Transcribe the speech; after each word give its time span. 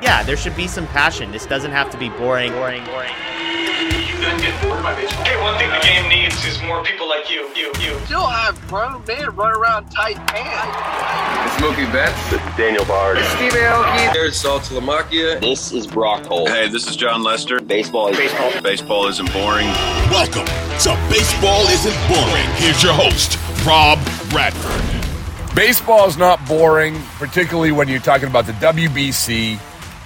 Yeah, 0.00 0.22
there 0.22 0.36
should 0.36 0.54
be 0.56 0.68
some 0.68 0.86
passion. 0.88 1.32
This 1.32 1.44
doesn't 1.44 1.72
have 1.72 1.90
to 1.90 1.98
be 1.98 2.08
boring, 2.10 2.52
boring, 2.52 2.84
boring. 2.84 3.10
You 3.10 4.24
guys 4.24 4.40
get 4.40 4.62
bored 4.62 4.82
by 4.82 4.94
baseball. 4.94 5.24
Hey, 5.24 5.40
one 5.42 5.58
thing 5.58 5.70
the 5.70 5.80
game 5.80 6.08
needs 6.08 6.44
is 6.44 6.62
more 6.62 6.84
people 6.84 7.08
like 7.08 7.28
you, 7.28 7.50
you, 7.56 7.72
you. 7.80 7.98
Still 8.04 8.26
have 8.26 8.60
grown 8.68 9.02
men 9.06 9.34
run 9.34 9.56
around 9.56 9.90
tight 9.90 10.16
pants. 10.28 11.52
It's 11.52 11.62
Mookie 11.62 11.90
Betts. 11.92 12.30
This 12.30 12.40
is 12.40 12.56
Daniel 12.56 12.84
Bard. 12.84 13.18
Steve 13.36 13.52
Aoki. 13.52 14.12
There's 14.12 14.40
Saltalamacchia. 14.40 15.40
This 15.40 15.72
is 15.72 15.86
Brock 15.86 16.26
Holt. 16.26 16.48
Hey, 16.48 16.68
this 16.68 16.86
is 16.88 16.94
Jon 16.94 17.24
Lester. 17.24 17.60
Baseball 17.60 18.08
is 18.08 18.16
baseball. 18.16 18.62
Baseball 18.62 19.06
isn't 19.08 19.32
boring. 19.32 19.66
Welcome 20.10 20.46
to 20.46 20.96
Baseball 21.10 21.66
Isn't 21.66 22.08
Boring. 22.08 22.46
Here's 22.56 22.82
your 22.84 22.92
host, 22.92 23.36
Rob 23.66 23.98
Bradford. 24.30 25.54
Baseball 25.56 26.06
is 26.06 26.16
not 26.16 26.44
boring, 26.46 27.00
particularly 27.18 27.72
when 27.72 27.88
you're 27.88 27.98
talking 27.98 28.28
about 28.28 28.46
the 28.46 28.52
WBC 28.52 29.58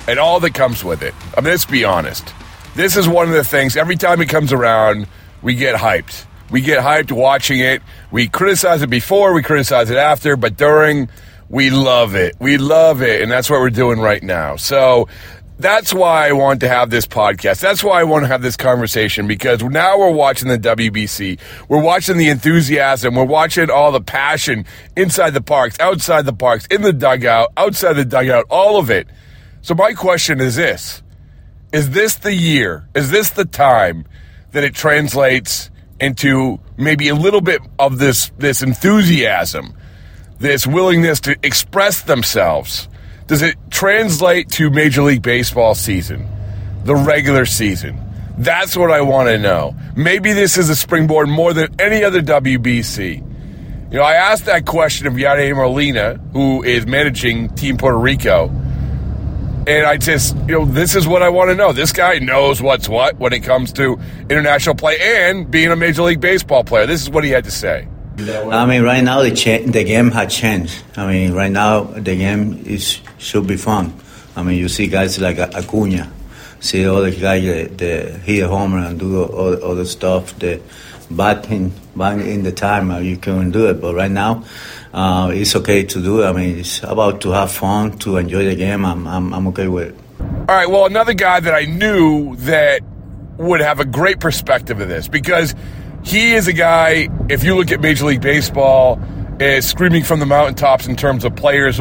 and 0.08 0.19
all 0.19 0.41
that 0.41 0.55
comes 0.55 0.84
with 0.84 1.03
it. 1.03 1.14
I 1.36 1.41
mean, 1.41 1.50
let's 1.50 1.64
be 1.64 1.84
honest. 1.84 2.33
This 2.75 2.97
is 2.97 3.06
one 3.06 3.28
of 3.28 3.34
the 3.34 3.45
things, 3.45 3.77
every 3.77 3.97
time 3.97 4.20
it 4.20 4.28
comes 4.28 4.53
around, 4.53 5.06
we 5.43 5.54
get 5.54 5.77
hyped. 5.77 6.25
We 6.50 6.60
get 6.60 6.82
hyped 6.82 7.12
watching 7.12 7.60
it. 7.60 7.82
We 8.10 8.28
criticize 8.28 8.82
it 8.82 8.91
before, 8.91 9.32
we 9.32 9.43
criticize 9.43 9.91
it 9.91 9.97
after, 9.97 10.37
but 10.37 10.56
during, 10.56 11.09
we 11.49 11.71
love 11.71 12.15
it. 12.15 12.34
We 12.38 12.56
love 12.56 13.03
it. 13.03 13.21
And 13.21 13.31
that's 13.31 13.50
what 13.50 13.60
we're 13.60 13.71
doing 13.71 14.00
right 14.00 14.22
now. 14.22 14.56
So 14.56 15.09
that's 15.59 15.93
why 15.93 16.28
I 16.28 16.32
want 16.32 16.60
to 16.60 16.69
have 16.69 16.91
this 16.91 17.06
podcast. 17.06 17.60
That's 17.60 17.84
why 17.84 18.00
I 18.00 18.04
want 18.04 18.25
to 18.25 18.28
have 18.28 18.43
this 18.43 18.56
conversation 18.56 19.27
because 19.27 19.62
now 19.62 19.98
we're 19.98 20.10
watching 20.10 20.48
the 20.48 20.59
WBC. 20.59 21.38
We're 21.69 21.82
watching 21.82 22.16
the 22.16 22.31
enthusiasm. 22.31 23.15
We're 23.15 23.25
watching 23.25 23.71
all 23.71 23.93
the 23.93 24.00
passion 24.00 24.65
inside 24.97 25.31
the 25.31 25.43
parks, 25.43 25.78
outside 25.78 26.25
the 26.25 26.32
parks, 26.32 26.66
in 26.66 26.82
the 26.82 26.93
dugout, 26.93 27.53
outside 27.56 27.94
the 27.94 28.04
dugout, 28.04 28.47
all 28.50 28.78
of 28.78 28.91
it. 28.91 29.06
So 29.62 29.75
my 29.75 29.93
question 29.93 30.41
is 30.41 30.56
this. 30.56 31.03
Is 31.73 31.91
this 31.91 32.17
the 32.17 32.34
year? 32.34 32.89
Is 32.95 33.11
this 33.11 33.31
the 33.31 33.45
time 33.45 34.05
that 34.50 34.65
it 34.65 34.75
translates 34.75 35.71
into 36.00 36.59
maybe 36.77 37.09
a 37.09 37.15
little 37.15 37.41
bit 37.41 37.62
of 37.78 37.99
this 37.99 38.31
this 38.39 38.62
enthusiasm, 38.62 39.75
this 40.39 40.67
willingness 40.67 41.21
to 41.21 41.37
express 41.45 42.03
themselves? 42.03 42.89
Does 43.28 43.41
it 43.41 43.56
translate 43.71 44.51
to 44.51 44.69
Major 44.69 45.03
League 45.03 45.22
Baseball 45.22 45.77
season, 45.77 46.28
the 46.84 46.97
regular 46.97 47.47
season? 47.47 47.99
That's 48.37 48.77
what 48.77 48.91
I 48.91 49.03
want 49.03 49.28
to 49.28 49.39
know. 49.39 49.77
Maybe 49.95 50.33
this 50.33 50.59
is 50.59 50.69
a 50.71 50.77
springboard 50.77 51.28
more 51.28 51.53
than 51.53 51.81
any 51.81 52.03
other 52.03 52.21
WBC. 52.21 53.17
You 53.93 53.99
know, 53.99 54.03
I 54.03 54.15
asked 54.15 54.47
that 54.47 54.67
question 54.67 55.06
of 55.06 55.15
Yadier 55.15 55.55
Molina, 55.55 56.15
who 56.33 56.65
is 56.65 56.84
managing 56.87 57.55
Team 57.55 57.77
Puerto 57.77 57.99
Rico. 57.99 58.51
And 59.65 59.87
I 59.87 59.97
just, 59.97 60.37
you 60.49 60.59
know, 60.59 60.65
this 60.65 60.97
is 60.97 61.06
what 61.06 61.23
I 61.23 61.28
want 61.28 61.50
to 61.50 61.55
know. 61.55 61.73
This 61.73 61.93
guy 61.93 62.19
knows 62.19 62.61
what's 62.61 62.89
what 62.89 63.17
when 63.19 63.33
it 63.33 63.41
comes 63.45 63.73
to 63.75 63.97
international 64.28 64.75
play 64.75 64.99
and 65.00 65.49
being 65.49 65.71
a 65.71 65.77
Major 65.77 66.03
League 66.03 66.21
Baseball 66.21 66.65
player. 66.65 66.84
This 66.84 67.00
is 67.00 67.11
what 67.11 67.23
he 67.23 67.31
had 67.31 67.45
to 67.45 67.50
say. 67.53 67.87
I 68.19 68.67
mean, 68.67 68.83
right 68.83 69.03
now 69.03 69.22
the 69.22 69.31
cha- 69.31 69.65
the 69.65 69.84
game 69.84 70.11
has 70.11 70.34
changed. 70.34 70.83
I 70.97 71.06
mean, 71.06 71.33
right 71.33 71.51
now 71.51 71.84
the 71.84 72.17
game 72.17 72.65
is 72.67 73.01
should 73.19 73.47
be 73.47 73.56
fun. 73.56 73.95
I 74.34 74.43
mean, 74.43 74.59
you 74.59 74.69
see 74.69 74.89
guys 74.89 75.21
like 75.21 75.39
Acuna, 75.39 76.11
see 76.59 76.87
all 76.87 77.01
the 77.03 77.12
guys 77.12 77.45
that, 77.45 77.78
that 77.78 78.21
hit 78.21 78.43
a 78.43 78.49
home 78.49 78.75
run 78.75 78.84
and 78.84 78.99
do 78.99 79.22
all, 79.22 79.55
all 79.62 79.75
the 79.77 79.87
stuff. 79.87 80.37
The 80.41 80.61
batting, 81.09 81.72
batting 81.95 82.28
in 82.28 82.43
the 82.43 82.53
time 82.53 82.91
you 83.05 83.17
can 83.17 83.51
do 83.51 83.69
it, 83.71 83.81
but 83.81 83.95
right 83.95 84.11
now 84.11 84.45
uh, 84.92 85.30
it's 85.32 85.56
okay 85.56 85.84
to 85.84 86.03
do. 86.03 86.22
I 86.22 86.32
mean, 86.32 86.58
it's 86.58 86.82
about 86.82 87.20
to 87.22 87.30
have 87.30 87.53
fun, 87.53 87.98
to 87.98 88.19
enjoy 88.19 88.44
the 88.44 88.54
game. 88.54 88.84
I'm, 88.84 89.06
I'm, 89.06 89.32
I'm 89.32 89.47
okay 89.48 89.69
with 89.69 89.88
it. 89.88 89.97
All 90.20 90.56
right. 90.56 90.69
Well, 90.69 90.86
another 90.86 91.14
guy 91.14 91.41
that 91.41 91.54
I 91.54 91.64
knew 91.64 92.36
that 92.36 92.82
would 93.38 93.60
have 93.60 93.80
a 93.80 93.84
great 93.84 94.20
perspective 94.20 94.80
of 94.80 94.88
this 94.88 95.08
because 95.08 95.54
he 96.04 96.34
is 96.34 96.48
a 96.48 96.53
guy. 96.53 97.08
If 97.28 97.44
you 97.44 97.54
look 97.54 97.72
at 97.72 97.80
Major 97.80 98.06
League 98.06 98.20
Baseball, 98.20 99.00
is 99.41 99.69
screaming 99.69 100.04
from 100.04 100.20
the 100.20 100.26
mountaintops 100.26 100.86
in 100.86 100.97
terms 100.97 101.24
of 101.24 101.34
players 101.34 101.80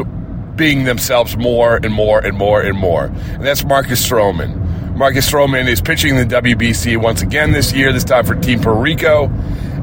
being 0.56 0.84
themselves 0.84 1.36
more 1.36 1.76
and 1.76 1.92
more 1.92 2.18
and 2.18 2.36
more 2.36 2.60
and 2.60 2.76
more, 2.78 3.04
and 3.04 3.44
that's 3.44 3.64
Marcus 3.64 4.06
Stroman. 4.06 4.96
Marcus 4.96 5.30
Stroman 5.30 5.68
is 5.68 5.80
pitching 5.80 6.16
the 6.16 6.24
WBC 6.24 6.98
once 6.98 7.22
again 7.22 7.52
this 7.52 7.72
year. 7.72 7.92
This 7.92 8.04
time 8.04 8.26
for 8.26 8.34
Team 8.34 8.60
Puerto 8.60 8.78
Rico 8.78 9.28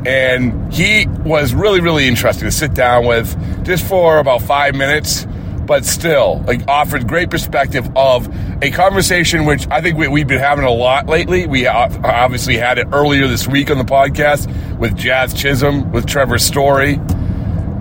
and 0.06 0.74
he 0.74 1.08
was 1.26 1.54
really 1.54 1.82
really 1.82 2.08
interesting 2.08 2.46
to 2.46 2.52
sit 2.52 2.74
down 2.74 3.06
with 3.06 3.66
just 3.66 3.86
for 3.86 4.20
about 4.20 4.42
five 4.42 4.76
minutes 4.76 5.26
but 5.66 5.86
still 5.86 6.42
like 6.48 6.68
offered 6.68 7.08
great 7.08 7.30
perspective 7.30 7.88
of 7.96 8.28
a 8.64 8.72
conversation 8.72 9.46
which 9.46 9.68
i 9.70 9.82
think 9.82 9.98
we, 9.98 10.20
have 10.20 10.28
been 10.28 10.40
having 10.40 10.66
a 10.66 10.72
lot 10.72 11.08
lately. 11.08 11.46
We 11.46 11.68
obviously 11.68 12.58
had 12.58 12.78
it 12.78 12.88
earlier 12.92 13.28
this 13.28 13.48
week 13.48 13.70
on 13.70 13.78
the 13.78 13.84
podcast 13.84 14.48
with 14.78 14.96
jazz 14.96 15.34
chisholm 15.34 15.92
with 15.92 16.08
trevor 16.08 16.38
story. 16.38 16.98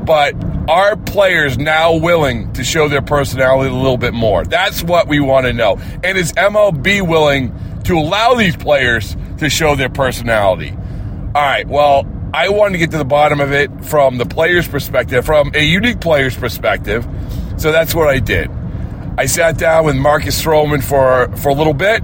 But 0.05 0.35
are 0.69 0.97
players 0.97 1.59
now 1.59 1.95
willing 1.95 2.53
to 2.55 2.65
show 2.65 2.89
their 2.89 3.03
personality 3.03 3.71
a 3.71 3.75
little 3.75 3.99
bit 3.99 4.15
more? 4.15 4.45
That's 4.45 4.83
what 4.83 5.09
we 5.09 5.21
want 5.21 5.47
to 5.47 5.53
know. 5.53 5.79
And 6.03 6.19
is 6.19 6.33
mlb 6.33 7.07
willing 7.07 7.55
to 7.85 7.99
allow 7.99 8.35
these 8.35 8.57
players 8.57 9.17
to 9.39 9.49
show 9.49 9.75
their 9.75 9.89
personality? 9.89 10.71
All 11.35 11.43
right. 11.43 11.67
Well, 11.67 12.05
I 12.33 12.51
wanted 12.51 12.73
to 12.73 12.79
get 12.79 12.91
to 12.91 12.99
the 12.99 13.05
bottom 13.05 13.41
of 13.41 13.53
it 13.53 13.85
from 13.85 14.19
the 14.19 14.27
player's 14.27 14.69
perspective, 14.69 15.25
from 15.25 15.53
a 15.55 15.63
unique 15.63 16.01
player's 16.01 16.37
perspective. 16.37 17.07
So 17.57 17.73
that's 17.73 17.95
what 17.95 18.09
I 18.09 18.19
did. 18.19 18.51
I 19.17 19.27
sat 19.27 19.59
down 19.59 19.85
with 19.85 19.97
Marcus 19.97 20.41
Stroman 20.41 20.83
for 20.83 21.35
for 21.39 21.49
a 21.49 21.55
little 21.55 21.75
bit. 21.75 22.03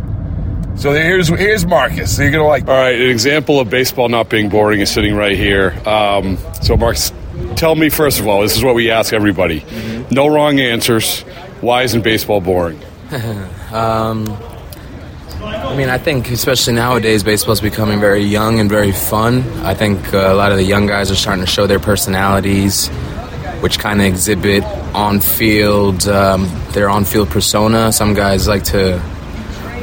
So 0.76 0.93
here's 0.93 1.29
here's 1.29 1.65
Marcus. 1.65 2.17
So 2.17 2.23
you're 2.23 2.32
gonna 2.32 2.47
like. 2.47 2.67
All 2.67 2.75
right, 2.75 3.00
an 3.00 3.09
example 3.09 3.61
of 3.61 3.71
baseball 3.71 4.09
not 4.09 4.29
being 4.29 4.49
boring 4.49 4.81
is 4.81 4.91
sitting 4.91 5.15
right 5.15 5.37
here. 5.37 5.71
Um, 5.87 6.38
so 6.62 6.76
Marcus, 6.76 7.12
tell 7.55 7.76
me 7.76 7.88
first 7.91 8.19
of 8.19 8.26
all, 8.26 8.43
this 8.43 8.56
is 8.56 8.65
what 8.65 8.75
we 8.75 8.91
ask 8.91 9.12
everybody. 9.12 9.61
Mm-hmm. 9.61 10.15
No 10.15 10.26
wrong 10.26 10.59
answers. 10.59 11.21
Why 11.61 11.82
isn't 11.85 12.03
baseball 12.03 12.41
boring? 12.41 12.81
um, 13.73 14.25
I 15.44 15.76
mean, 15.76 15.88
I 15.88 15.99
think 15.99 16.31
especially 16.31 16.75
nowadays, 16.75 17.23
baseball 17.23 17.52
is 17.52 17.61
becoming 17.61 18.00
very 18.00 18.23
young 18.23 18.61
and 18.61 18.70
very 18.70 18.93
fun. 18.93 19.43
I 19.64 19.75
think 19.75 20.14
uh, 20.14 20.32
a 20.32 20.35
lot 20.35 20.52
of 20.52 20.58
the 20.58 20.64
young 20.64 20.87
guys 20.87 21.11
are 21.11 21.17
starting 21.17 21.44
to 21.44 21.50
show 21.50 21.67
their 21.67 21.81
personalities. 21.81 22.88
which 23.61 23.79
kind 23.79 24.00
of 24.00 24.06
exhibit 24.06 24.62
on 24.94 25.20
field 25.20 26.06
um, 26.06 26.46
their 26.73 26.91
on 26.91 27.05
field 27.05 27.31
persona. 27.31 27.93
Some 27.93 28.12
guys 28.12 28.46
like 28.46 28.64
to 28.64 29.00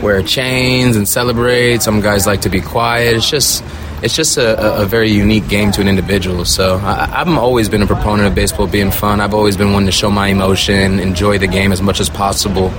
wear 0.04 0.22
chains 0.22 0.96
and 0.96 1.08
celebrate. 1.08 1.82
Some 1.82 2.00
guys 2.00 2.28
like 2.28 2.42
to 2.42 2.50
be 2.50 2.62
quiet. 2.62 3.16
It's 3.16 3.30
just 3.30 3.64
it's 4.04 4.16
just 4.16 4.38
a, 4.38 4.82
a, 4.82 4.86
very 4.86 5.10
unique 5.10 5.48
game 5.48 5.72
to 5.74 5.82
an 5.82 5.88
individual. 5.88 6.46
So 6.46 6.78
I, 6.78 7.22
I've 7.22 7.28
always 7.28 7.70
been 7.70 7.82
a 7.82 7.88
proponent 7.88 8.28
of 8.28 8.36
baseball 8.36 8.68
being 8.68 8.92
fun. 8.92 9.20
I've 9.20 9.34
always 9.34 9.58
been 9.58 9.74
one 9.74 9.86
to 9.86 9.92
show 9.92 10.10
my 10.10 10.28
emotion, 10.28 11.00
enjoy 11.00 11.38
the 11.38 11.48
game 11.48 11.72
as 11.72 11.82
much 11.82 12.00
as 12.00 12.10
possible 12.10 12.72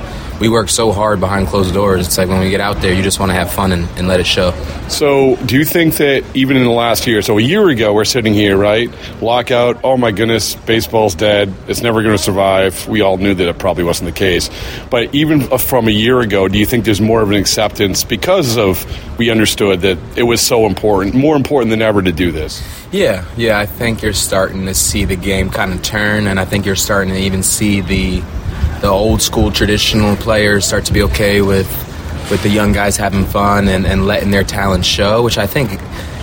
we 0.43 0.49
work 0.49 0.69
so 0.69 0.91
hard 0.91 1.21
behind 1.21 1.47
closed 1.47 1.73
doors. 1.73 2.05
It's 2.05 2.19
like 2.19 2.29
when 2.29 2.41
we 2.41 2.51
get 2.51 2.61
out 2.61 2.83
there, 2.83 2.93
you 2.93 3.01
just 3.01 3.21
want 3.21 3.31
to 3.31 3.35
have 3.35 3.53
fun 3.53 3.71
and, 3.71 3.89
and, 3.97 4.09
let 4.09 4.19
it 4.19 4.27
show. 4.27 4.51
So, 4.89 5.37
do 5.37 5.57
you 5.57 5.65
think 5.65 5.95
that 5.99 6.25
even 6.35 6.57
in 6.57 6.65
the 6.65 6.71
last 6.71 7.07
year, 7.07 7.23
so 7.23 7.39
a 7.39 7.41
year 7.41 7.69
ago, 7.69 7.95
we're 7.95 8.05
sitting 8.05 8.35
here, 8.35 8.57
right? 8.57 8.91
Lockout, 9.23 9.79
oh 9.85 9.97
my 9.97 10.11
goodness, 10.11 10.57
baseball's 10.57 11.15
dead. 11.15 11.55
It's 11.69 11.81
never 11.81 12.03
going 12.03 12.17
to 12.17 12.23
survive. 12.23 12.89
We 12.89 13.03
all 13.03 13.19
knew 13.19 13.35
that 13.35 13.49
it 13.49 13.57
probably 13.61 13.85
wasn't 13.85 14.13
the 14.13 14.19
case. 14.19 14.51
But 14.91 15.15
even 15.15 15.43
from 15.59 15.87
a 15.87 15.93
year 15.93 16.21
ago, 16.21 16.49
do 16.49 16.59
you 16.59 16.67
think 16.67 16.87
there's 16.87 17.01
more 17.01 17.23
of 17.23 17.31
an 17.31 17.37
acceptance 17.37 18.03
because 18.03 18.59
of 18.59 18.85
we 19.19 19.31
understood 19.31 19.83
that 19.83 19.97
it 20.17 20.25
was 20.25 20.41
so 20.41 20.67
important, 20.67 21.15
more 21.15 21.37
important 21.37 21.71
than 21.71 21.83
ever 21.83 22.03
to 22.03 22.11
do 22.11 22.33
this? 22.33 22.61
Yeah, 22.91 23.25
yeah, 23.37 23.61
I 23.61 23.67
think 23.67 24.03
you're 24.03 24.13
starting 24.13 24.67
to 24.67 24.75
see 24.75 25.05
the 25.05 25.15
game 25.15 25.51
kind 25.51 25.73
of 25.73 25.83
turn, 25.83 26.27
and 26.27 26.41
I 26.41 26.45
think 26.47 26.67
you're 26.67 26.75
starting 26.75 27.15
to 27.15 27.21
even 27.21 27.45
see 27.45 27.81
the 27.81 28.25
the 28.83 28.89
old 28.89 29.23
school 29.23 29.53
traditional 29.53 30.17
players 30.17 30.67
start 30.67 30.85
to 30.85 30.93
be 30.93 31.03
okay 31.05 31.41
with 31.41 31.69
with 32.31 32.43
the 32.43 32.49
young 32.49 32.73
guys 32.73 32.97
having 32.97 33.25
fun 33.25 33.69
and, 33.69 33.87
and 33.87 34.07
letting 34.07 34.31
their 34.31 34.43
talent 34.43 34.85
show, 34.85 35.23
which 35.23 35.39
I 35.39 35.47
think 35.47 35.71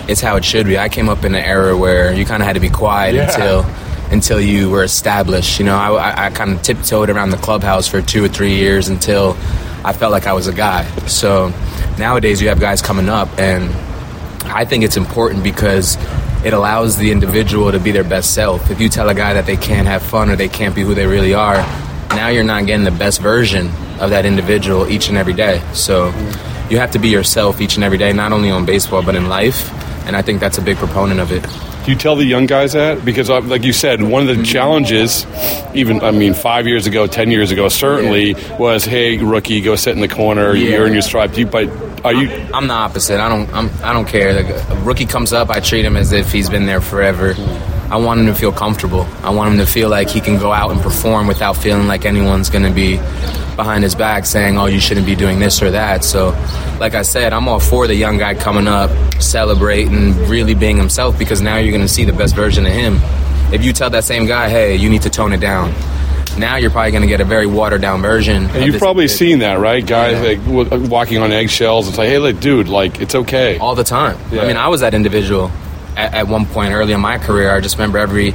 is 0.08 0.20
how 0.20 0.36
it 0.36 0.44
should 0.44 0.66
be. 0.66 0.78
I 0.78 0.88
came 0.88 1.08
up 1.08 1.24
in 1.24 1.34
an 1.34 1.42
era 1.42 1.76
where 1.76 2.12
you 2.12 2.24
kind 2.24 2.42
of 2.42 2.46
had 2.46 2.54
to 2.54 2.60
be 2.60 2.68
quiet 2.68 3.14
yeah. 3.14 3.30
until 3.30 3.64
until 4.12 4.40
you 4.40 4.68
were 4.68 4.84
established. 4.84 5.58
You 5.58 5.64
know, 5.66 5.76
I, 5.76 6.26
I 6.26 6.30
kind 6.30 6.52
of 6.52 6.62
tiptoed 6.62 7.08
around 7.08 7.30
the 7.30 7.38
clubhouse 7.38 7.88
for 7.88 8.02
two 8.02 8.24
or 8.24 8.28
three 8.28 8.56
years 8.56 8.88
until 8.88 9.36
I 9.82 9.94
felt 9.94 10.12
like 10.12 10.26
I 10.26 10.34
was 10.34 10.46
a 10.46 10.52
guy. 10.52 10.84
So 11.06 11.54
nowadays 11.98 12.42
you 12.42 12.48
have 12.48 12.60
guys 12.60 12.82
coming 12.82 13.08
up, 13.08 13.28
and 13.38 13.72
I 14.44 14.66
think 14.66 14.84
it's 14.84 14.98
important 14.98 15.42
because 15.44 15.96
it 16.44 16.52
allows 16.52 16.98
the 16.98 17.10
individual 17.10 17.72
to 17.72 17.80
be 17.80 17.90
their 17.90 18.04
best 18.04 18.34
self. 18.34 18.70
If 18.70 18.80
you 18.80 18.90
tell 18.90 19.08
a 19.08 19.14
guy 19.14 19.32
that 19.32 19.46
they 19.46 19.56
can't 19.56 19.86
have 19.86 20.02
fun 20.02 20.28
or 20.28 20.36
they 20.36 20.48
can't 20.48 20.74
be 20.74 20.82
who 20.82 20.94
they 20.94 21.06
really 21.06 21.32
are, 21.32 21.64
now 22.10 22.28
you're 22.28 22.44
not 22.44 22.66
getting 22.66 22.84
the 22.84 22.90
best 22.90 23.20
version 23.20 23.68
of 24.00 24.10
that 24.10 24.24
individual 24.24 24.88
each 24.88 25.08
and 25.08 25.16
every 25.16 25.34
day. 25.34 25.62
So 25.72 26.06
you 26.70 26.78
have 26.78 26.90
to 26.92 26.98
be 26.98 27.08
yourself 27.08 27.60
each 27.60 27.76
and 27.76 27.84
every 27.84 27.98
day, 27.98 28.12
not 28.12 28.32
only 28.32 28.50
on 28.50 28.64
baseball 28.64 29.02
but 29.02 29.14
in 29.14 29.28
life. 29.28 29.72
And 30.06 30.16
I 30.16 30.22
think 30.22 30.40
that's 30.40 30.58
a 30.58 30.62
big 30.62 30.76
proponent 30.76 31.20
of 31.20 31.30
it. 31.30 31.42
Do 31.84 31.90
you 31.90 31.96
tell 31.96 32.14
the 32.14 32.24
young 32.24 32.44
guys 32.44 32.74
that? 32.74 33.04
Because, 33.04 33.30
uh, 33.30 33.40
like 33.40 33.64
you 33.64 33.72
said, 33.72 34.02
one 34.02 34.28
of 34.28 34.36
the 34.36 34.42
challenges, 34.44 35.26
even 35.74 36.02
I 36.02 36.10
mean, 36.10 36.34
five 36.34 36.66
years 36.66 36.86
ago, 36.86 37.06
ten 37.06 37.30
years 37.30 37.52
ago, 37.52 37.70
certainly 37.70 38.32
yeah. 38.32 38.58
was, 38.58 38.84
"Hey, 38.84 39.16
rookie, 39.16 39.62
go 39.62 39.76
sit 39.76 39.94
in 39.94 40.02
the 40.02 40.08
corner. 40.08 40.54
Yeah. 40.54 40.76
You're 40.76 40.86
in 40.86 40.92
your 40.92 41.00
stripe." 41.00 41.32
But 41.50 41.70
are 42.04 42.12
you? 42.12 42.28
I'm 42.52 42.66
the 42.66 42.74
opposite. 42.74 43.18
I 43.18 43.30
don't. 43.30 43.50
I'm, 43.54 43.70
I 43.82 43.94
don't 43.94 44.06
care. 44.06 44.38
a 44.38 44.76
rookie 44.82 45.06
comes 45.06 45.32
up, 45.32 45.48
I 45.48 45.60
treat 45.60 45.84
him 45.84 45.96
as 45.96 46.12
if 46.12 46.30
he's 46.30 46.50
been 46.50 46.66
there 46.66 46.82
forever. 46.82 47.34
I 47.90 47.96
want 47.96 48.20
him 48.20 48.26
to 48.26 48.34
feel 48.34 48.52
comfortable. 48.52 49.02
I 49.24 49.30
want 49.30 49.52
him 49.52 49.58
to 49.58 49.66
feel 49.66 49.88
like 49.88 50.08
he 50.08 50.20
can 50.20 50.38
go 50.38 50.52
out 50.52 50.70
and 50.70 50.80
perform 50.80 51.26
without 51.26 51.56
feeling 51.56 51.88
like 51.88 52.04
anyone's 52.04 52.48
going 52.48 52.62
to 52.62 52.70
be 52.70 52.98
behind 53.56 53.82
his 53.82 53.96
back 53.96 54.26
saying, 54.26 54.56
oh, 54.56 54.66
you 54.66 54.78
shouldn't 54.78 55.06
be 55.06 55.16
doing 55.16 55.40
this 55.40 55.60
or 55.60 55.72
that. 55.72 56.04
So, 56.04 56.30
like 56.78 56.94
I 56.94 57.02
said, 57.02 57.32
I'm 57.32 57.48
all 57.48 57.58
for 57.58 57.88
the 57.88 57.94
young 57.94 58.16
guy 58.16 58.34
coming 58.34 58.68
up, 58.68 58.90
celebrating, 59.20 60.16
really 60.28 60.54
being 60.54 60.76
himself 60.76 61.18
because 61.18 61.40
now 61.40 61.56
you're 61.56 61.72
going 61.72 61.86
to 61.86 61.92
see 61.92 62.04
the 62.04 62.12
best 62.12 62.36
version 62.36 62.64
of 62.64 62.72
him. 62.72 63.00
If 63.52 63.64
you 63.64 63.72
tell 63.72 63.90
that 63.90 64.04
same 64.04 64.26
guy, 64.26 64.48
hey, 64.48 64.76
you 64.76 64.88
need 64.88 65.02
to 65.02 65.10
tone 65.10 65.32
it 65.32 65.40
down, 65.40 65.74
now 66.38 66.56
you're 66.56 66.70
probably 66.70 66.92
going 66.92 67.02
to 67.02 67.08
get 67.08 67.20
a 67.20 67.24
very 67.24 67.46
watered 67.46 67.82
down 67.82 68.02
version. 68.02 68.46
And 68.50 68.64
you've 68.64 68.78
probably 68.78 69.08
kid. 69.08 69.16
seen 69.16 69.38
that, 69.40 69.58
right? 69.58 69.84
Guys 69.84 70.22
yeah. 70.22 70.62
like 70.62 70.88
walking 70.88 71.18
on 71.18 71.32
eggshells. 71.32 71.88
It's 71.88 71.98
like, 71.98 72.08
hey, 72.08 72.18
like, 72.18 72.38
dude, 72.38 72.68
like 72.68 73.00
it's 73.00 73.16
okay 73.16 73.58
all 73.58 73.74
the 73.74 73.82
time. 73.82 74.16
Yeah. 74.30 74.42
I 74.42 74.46
mean, 74.46 74.56
I 74.56 74.68
was 74.68 74.80
that 74.82 74.94
individual 74.94 75.50
at, 76.00 76.14
at 76.14 76.28
one 76.28 76.46
point 76.46 76.72
early 76.72 76.92
in 76.92 77.00
my 77.00 77.18
career, 77.18 77.54
I 77.54 77.60
just 77.60 77.76
remember 77.76 77.98
every 77.98 78.34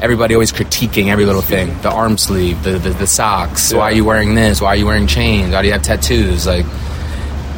everybody 0.00 0.34
always 0.34 0.52
critiquing 0.52 1.08
every 1.08 1.24
little 1.24 1.42
thing. 1.42 1.80
The 1.82 1.90
arm 1.90 2.18
sleeve 2.18 2.62
the, 2.64 2.72
the, 2.72 2.90
the 2.90 3.06
socks. 3.06 3.70
Yeah. 3.70 3.78
why 3.78 3.84
are 3.84 3.92
you 3.92 4.04
wearing 4.04 4.34
this? 4.34 4.60
Why 4.60 4.68
are 4.68 4.76
you 4.76 4.86
wearing 4.86 5.06
chains? 5.06 5.52
Why 5.52 5.62
do 5.62 5.68
you 5.68 5.72
have 5.72 5.82
tattoos? 5.82 6.46
Like 6.46 6.66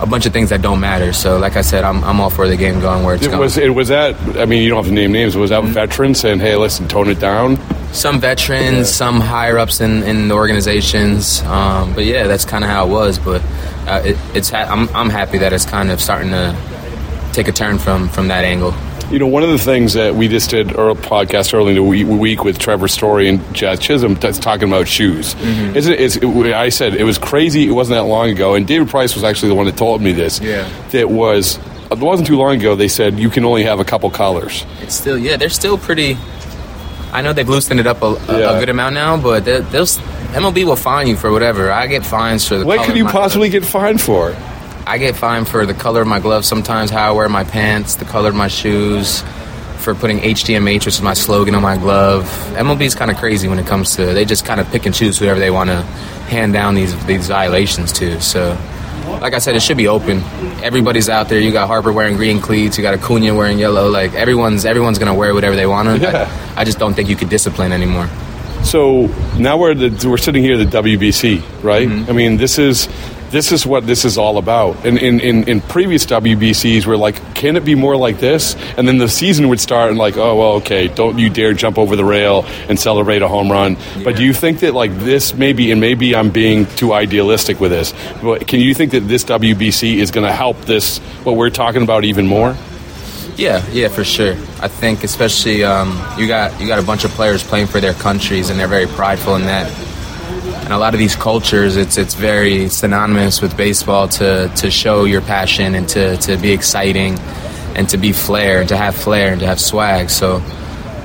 a 0.01 0.07
bunch 0.07 0.27
of 0.27 0.33
things 0.33 0.51
that 0.51 0.61
don't 0.61 0.81
matter. 0.81 1.13
So 1.13 1.39
like 1.39 1.57
i 1.57 1.63
said 1.63 1.85
i'm, 1.85 2.05
I'm 2.05 2.21
all 2.21 2.31
for 2.31 2.49
the 2.49 2.57
game 2.57 2.81
going 2.81 3.05
where 3.05 3.15
it's 3.15 3.25
it 3.25 3.31
going. 3.31 3.41
was, 3.41 3.57
it 3.57 3.75
was 3.75 3.89
that 3.89 4.15
i 4.39 4.45
mean 4.45 4.63
you 4.63 4.69
don't 4.69 4.79
have 4.79 4.87
to 4.87 4.93
name 4.93 5.13
names. 5.13 5.37
Was 5.37 5.51
that 5.51 5.63
mm-hmm. 5.63 5.73
veterans 5.73 6.21
saying 6.21 6.41
hey 6.41 6.57
listen 6.57 6.89
tone 6.89 7.09
it 7.09 7.21
down. 7.21 7.59
Some 7.93 8.21
veterans 8.21 8.77
yeah. 8.77 8.83
some 8.85 9.21
higher 9.21 9.57
ups 9.59 9.81
in, 9.81 10.03
in 10.03 10.29
the 10.29 10.35
organizations. 10.35 11.43
Um, 11.43 11.95
but 11.95 12.05
yeah 12.05 12.27
that's 12.27 12.45
kind 12.45 12.65
of 12.65 12.71
how 12.71 12.87
it 12.87 12.91
was. 12.91 13.19
But 13.19 13.43
uh, 13.87 14.03
it, 14.05 14.17
it's 14.35 14.51
ha- 14.51 14.69
I'm, 14.69 14.89
I'm 14.95 15.11
happy 15.11 15.39
that 15.39 15.53
it's 15.53 15.67
kind 15.67 15.91
of 15.91 16.01
starting 16.01 16.31
to 16.31 16.57
take 17.33 17.49
a 17.49 17.53
turn 17.53 17.79
from 17.79 18.09
from 18.09 18.29
that 18.29 18.45
angle 18.45 18.75
you 19.11 19.19
know, 19.19 19.27
one 19.27 19.43
of 19.43 19.51
the 19.51 19.59
things 19.59 19.93
that 19.95 20.15
we 20.15 20.29
just 20.29 20.51
did 20.51 20.71
a 20.71 20.95
podcast 20.95 21.55
early 21.55 21.77
in 21.77 22.07
the 22.07 22.17
week 22.17 22.45
with 22.45 22.59
Trevor 22.59 22.89
Story 22.89 23.29
and 23.29 23.55
Jazz 23.55 23.79
Chisholm 23.79 24.15
that's 24.15 24.39
talking 24.39 24.69
about 24.69 24.89
shoes. 24.89 25.35
Mm-hmm. 25.35 25.77
Isn't 25.77 25.93
it, 25.93 26.23
it, 26.23 26.55
I 26.55 26.69
said 26.71 26.95
it 26.95 27.05
was 27.05 27.19
crazy. 27.19 27.69
It 27.69 27.73
wasn't 27.73 27.99
that 27.99 28.09
long 28.09 28.31
ago, 28.31 28.55
and 28.55 28.67
David 28.67 28.89
Price 28.89 29.15
was 29.15 29.25
actually 29.25 29.51
the 29.51 29.55
one 29.55 29.67
that 29.67 29.77
told 29.77 30.03
me 30.03 30.13
this. 30.13 30.41
Yeah, 30.41 30.69
that 30.91 31.11
was 31.11 31.59
it 31.91 31.99
wasn't 31.99 32.27
too 32.27 32.37
long 32.37 32.57
ago. 32.57 32.75
They 32.75 32.89
said 32.89 33.19
you 33.19 33.31
can 33.31 33.45
only 33.45 33.65
have 33.65 33.79
a 33.79 33.85
couple 33.85 34.11
colors. 34.11 34.65
It's 34.81 34.95
still 34.95 35.19
yeah, 35.19 35.37
they're 35.37 35.49
still 35.49 35.79
pretty. 35.79 36.17
I 37.13 37.23
know 37.23 37.33
they've 37.33 37.49
loosened 37.49 37.79
it 37.79 37.87
up 37.87 38.03
a, 38.03 38.07
a, 38.07 38.39
yeah. 38.39 38.57
a 38.57 38.61
good 38.61 38.69
amount 38.69 38.95
now, 38.95 39.17
but 39.17 39.45
they'll, 39.45 39.63
MLB 39.63 40.65
will 40.65 40.75
fine 40.75 41.07
you 41.07 41.17
for 41.17 41.31
whatever. 41.31 41.71
I 41.71 41.87
get 41.87 42.05
fines 42.05 42.49
for 42.49 42.59
the. 42.59 42.67
What 42.67 42.85
could 42.87 42.97
you 42.97 43.05
possibly 43.05 43.51
get 43.51 43.65
fined 43.65 44.01
for? 44.01 44.35
I 44.87 44.99
get 44.99 45.17
fined 45.17 45.49
for 45.49 45.65
the 45.65 45.75
color 45.75 46.03
of 46.03 46.09
my 46.09 46.21
gloves 46.21 46.47
sometimes, 46.47 46.91
how 46.91 47.09
I 47.09 47.13
wear 47.13 47.29
my 47.29 47.45
pants, 47.45 47.95
the 47.95 48.05
color 48.05 48.29
of 48.29 48.35
my 48.35 48.49
shoes, 48.49 49.25
for 49.79 49.95
putting 49.95 50.19
HDMH, 50.19 50.87
which 50.87 50.87
is 50.89 51.03
my 51.03 51.15
slogan 51.15 51.55
on 51.55 51.63
my 51.63 51.77
glove. 51.77 52.25
MLB 52.57 52.83
is 52.83 52.95
kind 52.95 53.11
of 53.11 53.17
crazy 53.17 53.49
when 53.49 53.59
it 53.59 53.67
comes 53.67 53.97
to 53.97 54.07
they 54.07 54.25
just 54.25 54.45
kind 54.45 54.61
of 54.61 54.69
pick 54.71 54.87
and 54.87 54.95
choose 54.95 55.19
whoever 55.19 55.39
they 55.39 55.51
want 55.51 55.71
to 55.71 55.83
hand 56.33 56.53
down 56.53 56.75
these 56.75 56.95
these 57.07 57.29
violations 57.29 57.93
to. 57.93 58.21
So, 58.21 58.59
like 59.21 59.35
I 59.35 59.39
said, 59.39 59.57
it 59.57 59.63
should 59.63 59.77
be 59.77 59.89
open. 59.89 60.21
Everybody's 60.63 61.09
out 61.09 61.29
there. 61.29 61.41
You 61.41 61.53
got 61.53 61.67
Harper 61.67 61.93
wearing 61.93 62.17
green 62.17 62.41
cleats. 62.41 62.77
You 62.77 62.83
got 62.83 62.95
Acuna 62.95 63.35
wearing 63.35 63.59
yellow. 63.59 63.89
Like 63.89 64.15
everyone's 64.15 64.65
everyone's 64.65 64.99
gonna 64.99 65.15
wear 65.15 65.35
whatever 65.35 65.57
they 65.57 65.67
want 65.67 65.89
to. 65.89 65.99
Yeah. 65.99 66.53
I, 66.57 66.63
I 66.63 66.65
just 66.65 66.79
don't 66.79 66.95
think 66.95 67.09
you 67.09 67.17
could 67.17 67.29
discipline 67.29 67.73
anymore. 67.73 68.09
So 68.65 69.07
now 69.39 69.59
we're 69.59 69.75
the, 69.75 70.09
we're 70.09 70.17
sitting 70.17 70.43
here 70.43 70.59
at 70.59 70.71
the 70.71 70.83
WBC, 70.83 71.63
right? 71.63 71.87
Mm-hmm. 71.87 72.11
I 72.11 72.15
mean, 72.15 72.39
this 72.39 72.59
is 72.59 72.89
this 73.35 73.51
is 73.51 73.67
what 73.67 73.85
this 73.85 74.05
is 74.05 74.17
all 74.17 74.39
about. 74.39 74.87
And 74.87 74.97
in, 74.97 75.19
in, 75.19 75.49
in 75.49 75.61
previous 75.61 76.07
WBCs, 76.07 76.87
we're 76.87 76.97
like, 76.97 77.35
can 77.35 77.57
it 77.57 77.65
be 77.65 77.75
more 77.75 77.97
like 77.97 78.21
this? 78.21 78.55
And 78.79 78.87
then 78.87 78.99
the 78.99 79.09
season 79.09 79.49
would 79.49 79.59
start 79.59 79.91
and 79.91 79.99
like, 79.99 80.17
oh 80.17 80.37
well, 80.37 80.53
okay, 80.59 80.87
don't 80.87 81.19
you 81.19 81.31
dare 81.31 81.53
jump 81.53 81.77
over 81.77 81.97
the 81.97 82.05
rail 82.05 82.45
and 82.69 82.79
celebrate 82.79 83.23
a 83.23 83.29
home 83.29 83.51
run. 83.51 83.73
Yeah. 83.73 84.05
But 84.05 84.17
do 84.17 84.25
you 84.25 84.33
think 84.33 84.61
that 84.61 84.73
like 84.73 84.97
this 85.01 85.35
maybe, 85.35 85.73
and 85.73 85.81
maybe 85.81 86.15
I'm 86.15 86.31
being 86.31 86.67
too 86.77 86.93
idealistic 86.93 87.59
with 87.59 87.73
this, 87.73 87.93
but 88.23 88.47
can 88.47 88.61
you 88.61 88.73
think 88.73 88.93
that 88.93 89.09
this 89.09 89.25
WBC 89.25 89.97
is 89.97 90.13
going 90.13 90.27
to 90.27 90.33
help 90.33 90.61
this 90.61 90.99
what 91.25 91.37
we're 91.37 91.51
talking 91.51 91.83
about 91.83 92.05
even 92.05 92.29
more? 92.29 92.57
Yeah, 93.37 93.67
yeah, 93.73 93.89
for 93.89 94.05
sure. 94.05 94.35
I 94.61 94.69
think 94.69 95.03
especially 95.03 95.65
um, 95.65 96.01
you 96.17 96.29
got 96.29 96.61
you 96.61 96.69
got 96.69 96.79
a 96.79 96.87
bunch 96.87 97.05
of 97.05 97.11
players 97.11 97.43
playing 97.43 97.67
for 97.67 97.81
their 97.81 97.95
countries, 97.95 98.49
and 98.49 98.61
they're 98.61 98.69
very 98.69 98.87
prideful 98.87 99.35
in 99.35 99.43
that 99.43 99.69
and 100.65 100.73
a 100.73 100.79
lot 100.79 100.95
of 100.95 100.99
these 100.99 101.15
cultures, 101.15 101.77
it's 101.77 101.99
it's 101.99 102.15
very 102.15 102.71
synonymous 102.71 103.43
with 103.43 103.55
baseball 103.57 104.09
to 104.09 104.51
to 104.57 104.71
show 104.71 105.05
your 105.05 105.21
passion 105.21 105.75
and 105.75 105.87
to 105.91 106.17
to 106.19 106.39
be 106.39 106.53
exciting 106.53 107.19
and 107.75 107.87
to 107.91 107.99
be 107.99 108.13
flair 108.13 108.61
and 108.61 108.69
to 108.71 108.77
have 108.77 108.95
flair 108.95 109.33
and 109.33 109.41
to 109.41 109.47
have 109.47 109.61
swag. 109.61 110.09
So 110.09 110.39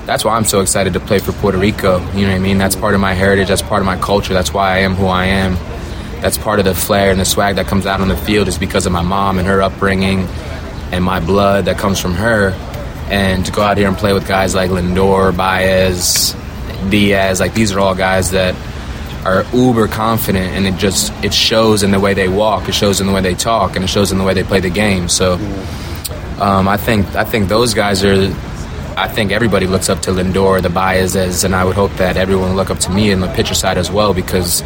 that's 0.06 0.24
why 0.24 0.38
I'm 0.38 0.46
so 0.46 0.62
excited 0.62 0.94
to 0.94 1.00
play 1.02 1.20
for 1.20 1.34
Puerto 1.34 1.58
Rico. 1.58 2.00
You 2.14 2.22
know 2.22 2.32
what 2.32 2.38
I 2.38 2.40
mean? 2.40 2.58
That's 2.58 2.76
part 2.76 2.96
of 2.96 3.02
my 3.02 3.14
heritage. 3.14 3.50
That's 3.50 3.62
part 3.62 3.82
of 3.82 3.86
my 3.86 3.98
culture. 3.98 4.34
That's 4.34 4.54
why 4.54 4.76
I 4.76 4.78
am 4.80 4.96
who 4.96 5.08
I 5.08 5.26
am. 5.26 5.56
That's 6.22 6.38
part 6.38 6.60
of 6.60 6.66
the 6.66 6.74
flair 6.74 7.12
and 7.12 7.20
the 7.20 7.26
swag 7.26 7.58
that 7.58 7.68
comes 7.68 7.86
out 7.86 8.00
on 8.02 8.08
the 8.08 8.18
field 8.18 8.48
is 8.48 8.58
because 8.58 8.86
of 8.86 8.92
my 8.92 9.02
mom 9.02 9.40
and 9.40 9.48
her 9.48 9.62
upbringing 9.62 10.22
and 10.92 11.04
my 11.04 11.20
blood 11.20 11.66
that 11.66 11.78
comes 11.78 12.00
from 12.00 12.14
her. 12.14 12.52
And 13.10 13.46
to 13.46 13.52
go 13.52 13.62
out 13.62 13.78
here 13.78 13.88
and 13.88 13.98
play 13.98 14.14
with 14.14 14.28
guys 14.28 14.56
like 14.56 14.70
Lindor, 14.70 15.36
Baez, 15.36 16.34
Diaz, 16.90 17.40
like 17.40 17.54
these 17.54 17.74
are 17.74 17.80
all 17.80 17.96
guys 17.96 18.32
that 18.32 18.56
are 19.26 19.46
uber 19.54 19.88
confident 19.88 20.56
and 20.56 20.66
it 20.66 20.76
just 20.78 21.12
it 21.24 21.34
shows 21.34 21.84
in 21.84 21.92
the 21.92 22.00
way 22.00 22.14
they 22.14 22.30
walk 22.30 22.70
it 22.70 22.74
shows 22.74 23.02
in 23.02 23.08
the 23.08 23.14
way 23.14 23.22
they 23.22 23.36
talk 23.36 23.76
and 23.76 23.84
it 23.84 23.90
shows 23.90 24.12
in 24.12 24.18
the 24.18 24.24
way 24.24 24.34
they 24.34 24.44
play 24.44 24.60
the 24.60 24.70
game. 24.70 25.10
So 25.10 25.34
um, 26.40 26.68
I 26.68 26.78
think 26.78 27.06
I 27.16 27.26
think 27.26 27.50
those 27.50 27.74
guys 27.74 28.04
are 28.04 28.34
I 28.98 29.08
think 29.08 29.32
everybody 29.32 29.68
looks 29.68 29.90
up 29.90 30.02
to 30.04 30.12
Lindor 30.12 30.62
the 30.62 30.70
Baezes 30.70 31.44
and 31.44 31.56
I 31.56 31.66
would 31.66 31.76
hope 31.76 31.92
that 31.94 32.18
everyone 32.18 32.56
look 32.56 32.70
up 32.70 32.80
to 32.80 32.92
me 32.92 33.12
in 33.12 33.20
the 33.20 33.28
pitcher 33.34 33.54
side 33.54 33.78
as 33.78 33.92
well 33.92 34.14
because 34.14 34.64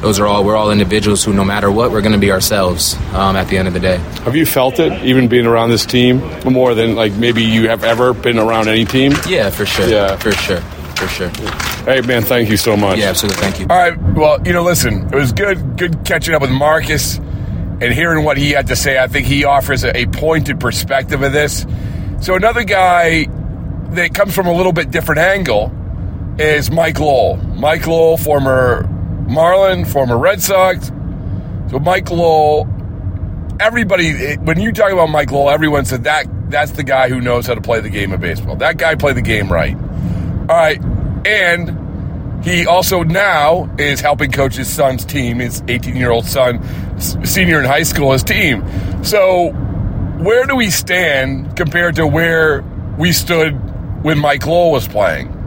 those 0.00 0.18
are 0.18 0.26
all 0.26 0.44
we're 0.44 0.56
all 0.56 0.72
individuals 0.72 1.22
who 1.22 1.32
no 1.32 1.44
matter 1.44 1.70
what 1.70 1.92
we're 1.92 2.00
going 2.00 2.12
to 2.12 2.18
be 2.18 2.32
ourselves 2.32 2.94
um, 3.14 3.36
at 3.36 3.46
the 3.48 3.56
end 3.56 3.68
of 3.68 3.74
the 3.74 3.80
day. 3.80 3.98
Have 4.24 4.34
you 4.34 4.46
felt 4.46 4.80
it 4.80 4.92
even 5.04 5.28
being 5.28 5.46
around 5.46 5.70
this 5.70 5.86
team 5.86 6.18
more 6.44 6.74
than 6.74 6.96
like 6.96 7.12
maybe 7.12 7.42
you 7.44 7.68
have 7.68 7.84
ever 7.84 8.12
been 8.12 8.38
around 8.38 8.66
any 8.66 8.84
team? 8.84 9.12
Yeah 9.28 9.50
for 9.50 9.64
sure. 9.64 9.88
Yeah. 9.88 10.16
For 10.16 10.32
sure 10.32 10.60
for 11.08 11.08
sure. 11.08 11.28
Hey, 11.84 12.00
man, 12.02 12.22
thank 12.22 12.48
you 12.48 12.56
so 12.56 12.76
much. 12.76 12.98
Yeah, 12.98 13.10
absolutely. 13.10 13.40
Thank 13.42 13.60
you. 13.60 13.66
All 13.68 13.76
right. 13.76 13.98
Well, 14.14 14.46
you 14.46 14.52
know, 14.52 14.62
listen, 14.62 15.06
it 15.06 15.14
was 15.14 15.32
good, 15.32 15.76
good 15.76 16.04
catching 16.04 16.34
up 16.34 16.42
with 16.42 16.50
Marcus 16.50 17.18
and 17.18 17.92
hearing 17.92 18.24
what 18.24 18.36
he 18.36 18.50
had 18.50 18.68
to 18.68 18.76
say. 18.76 18.98
I 18.98 19.08
think 19.08 19.26
he 19.26 19.44
offers 19.44 19.84
a, 19.84 19.96
a 19.96 20.06
pointed 20.06 20.60
perspective 20.60 21.22
of 21.22 21.32
this. 21.32 21.66
So 22.20 22.34
another 22.34 22.64
guy 22.64 23.26
that 23.94 24.14
comes 24.14 24.34
from 24.34 24.46
a 24.46 24.52
little 24.52 24.72
bit 24.72 24.90
different 24.90 25.20
angle 25.20 25.72
is 26.38 26.70
Mike 26.70 27.00
Lowell. 27.00 27.36
Mike 27.36 27.86
Lowell, 27.86 28.16
former 28.16 28.84
Marlin, 29.28 29.84
former 29.84 30.16
Red 30.16 30.40
Sox. 30.40 30.88
So 31.70 31.78
Mike 31.78 32.10
Lowell, 32.10 32.68
everybody, 33.58 34.36
when 34.36 34.60
you 34.60 34.72
talk 34.72 34.92
about 34.92 35.08
Mike 35.08 35.32
Lowell, 35.32 35.50
everyone 35.50 35.84
said 35.84 36.04
that 36.04 36.26
that's 36.50 36.72
the 36.72 36.84
guy 36.84 37.08
who 37.08 37.20
knows 37.20 37.46
how 37.46 37.54
to 37.54 37.60
play 37.60 37.80
the 37.80 37.90
game 37.90 38.12
of 38.12 38.20
baseball. 38.20 38.56
That 38.56 38.76
guy 38.76 38.94
played 38.94 39.16
the 39.16 39.22
game 39.22 39.50
right. 39.50 39.74
All 39.74 40.56
right, 40.56 40.80
and 41.24 42.44
he 42.44 42.66
also 42.66 43.02
now 43.02 43.72
is 43.78 44.00
helping 44.00 44.32
coach 44.32 44.56
his 44.56 44.68
son's 44.68 45.04
team, 45.04 45.38
his 45.38 45.62
18 45.68 45.96
year 45.96 46.10
old 46.10 46.26
son, 46.26 46.60
senior 47.00 47.60
in 47.60 47.64
high 47.64 47.84
school, 47.84 48.12
his 48.12 48.24
team. 48.24 48.64
So, 49.04 49.50
where 50.18 50.46
do 50.46 50.56
we 50.56 50.70
stand 50.70 51.56
compared 51.56 51.96
to 51.96 52.06
where 52.06 52.62
we 52.98 53.12
stood 53.12 53.52
when 54.04 54.18
Mike 54.18 54.46
Lowell 54.46 54.72
was 54.72 54.88
playing? 54.88 55.38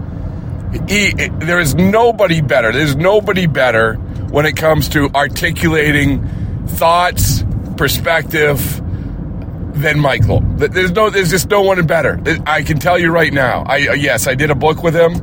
He, 0.89 1.11
there 1.11 1.59
is 1.59 1.75
nobody 1.75 2.41
better. 2.41 2.71
There's 2.71 2.95
nobody 2.95 3.47
better 3.47 3.95
when 3.95 4.45
it 4.45 4.57
comes 4.57 4.89
to 4.89 5.09
articulating 5.15 6.25
thoughts, 6.67 7.43
perspective 7.77 8.81
than 9.75 9.99
Michael. 9.99 10.41
There's 10.41 10.91
no, 10.91 11.09
there's 11.09 11.29
just 11.29 11.49
no 11.49 11.61
one 11.61 11.85
better. 11.85 12.21
I 12.45 12.63
can 12.63 12.79
tell 12.79 12.97
you 12.97 13.11
right 13.11 13.31
now. 13.31 13.63
I 13.67 13.87
uh, 13.87 13.93
yes, 13.93 14.27
I 14.27 14.35
did 14.35 14.49
a 14.49 14.55
book 14.55 14.83
with 14.83 14.95
him, 14.95 15.13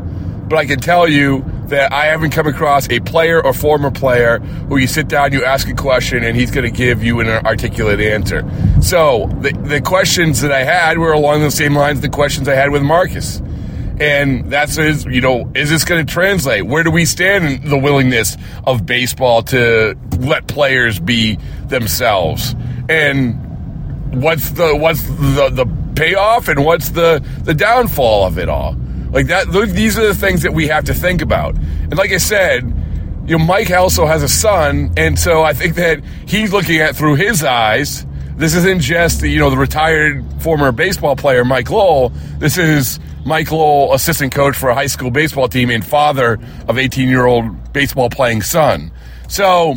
but 0.49 0.59
I 0.59 0.67
can 0.67 0.81
tell 0.81 1.09
you 1.09 1.45
that 1.67 1.93
I 1.93 2.07
haven't 2.07 2.31
come 2.31 2.47
across 2.47 2.89
a 2.91 3.01
player 3.01 3.43
or 3.43 3.55
former 3.55 3.91
player 3.91 4.39
who 4.39 4.77
you 4.77 4.87
sit 4.87 5.09
down, 5.09 5.33
you 5.33 5.45
ask 5.45 5.69
a 5.69 5.75
question, 5.75 6.23
and 6.23 6.37
he's 6.37 6.51
going 6.51 6.71
to 6.71 6.77
give 6.77 7.03
you 7.03 7.21
an 7.21 7.29
articulate 7.29 8.01
answer. 8.01 8.45
So 8.83 9.29
the 9.41 9.53
the 9.53 9.81
questions 9.81 10.43
that 10.43 10.53
I 10.53 10.65
had 10.65 10.99
were 10.99 11.13
along 11.13 11.41
the 11.41 11.51
same 11.51 11.75
lines 11.75 12.01
the 12.01 12.09
questions 12.09 12.49
I 12.49 12.55
had 12.55 12.71
with 12.71 12.83
Marcus. 12.83 13.41
And 14.01 14.51
that's 14.51 14.79
is 14.79 15.05
you 15.07 15.21
know 15.21 15.51
is 15.55 15.71
this 15.71 15.85
going 15.85 16.05
to 16.05 16.13
translate? 16.13 16.67
Where 16.67 16.83
do 16.83 16.91
we 16.91 17.05
stand 17.05 17.45
in 17.45 17.69
the 17.71 17.79
willingness 17.79 18.37
of 18.67 18.85
baseball 18.85 19.43
to 19.45 19.97
let 20.19 20.47
players 20.49 20.99
be 20.99 21.39
themselves? 21.67 22.55
And 22.89 24.23
what's 24.23 24.51
the 24.51 24.77
what's 24.77 25.03
the 25.03 25.51
the 25.51 25.67
payoff 25.95 26.49
and 26.49 26.65
what's 26.65 26.91
the 26.91 27.25
the 27.45 27.55
downfall 27.55 28.27
of 28.27 28.39
it 28.39 28.49
all? 28.49 28.77
Like 29.13 29.27
that, 29.27 29.53
these 29.75 29.99
are 29.99 30.07
the 30.07 30.15
things 30.15 30.43
that 30.43 30.55
we 30.55 30.69
have 30.69 30.85
to 30.85 30.95
think 30.95 31.23
about. 31.23 31.55
And 31.57 31.97
like 31.97 32.13
I 32.13 32.17
said, 32.17 32.65
you 33.27 33.39
know, 33.39 33.45
Mike 33.45 33.71
also 33.71 34.07
has 34.07 34.23
a 34.23 34.29
son, 34.29 34.93
and 34.97 35.19
so 35.19 35.43
I 35.43 35.53
think 35.53 35.77
that 35.77 36.03
he's 36.27 36.53
looking 36.53 36.81
at 36.81 36.97
through 36.97 37.17
his 37.17 37.45
eyes. 37.45 38.05
This 38.37 38.55
isn't 38.55 38.81
just 38.81 39.21
the, 39.21 39.29
you 39.29 39.39
know 39.39 39.51
the 39.51 39.57
retired 39.57 40.25
former 40.43 40.73
baseball 40.73 41.15
player 41.15 41.45
Mike 41.45 41.71
Lowell. 41.71 42.09
This 42.39 42.59
is 42.59 42.99
Mike 43.25 43.53
Lowell, 43.53 43.95
assistant 43.95 44.33
coach 44.35 44.57
for 44.57 44.71
a 44.71 44.75
high 44.75 44.87
school 44.87 45.11
baseball 45.11 45.47
team 45.47 45.71
and 45.71 45.85
father 45.85 46.41
of 46.67 46.79
18 46.79 47.09
year 47.09 47.27
old 47.27 47.73
baseball 47.73 48.11
playing 48.11 48.43
son. 48.43 48.91
So 49.29 49.77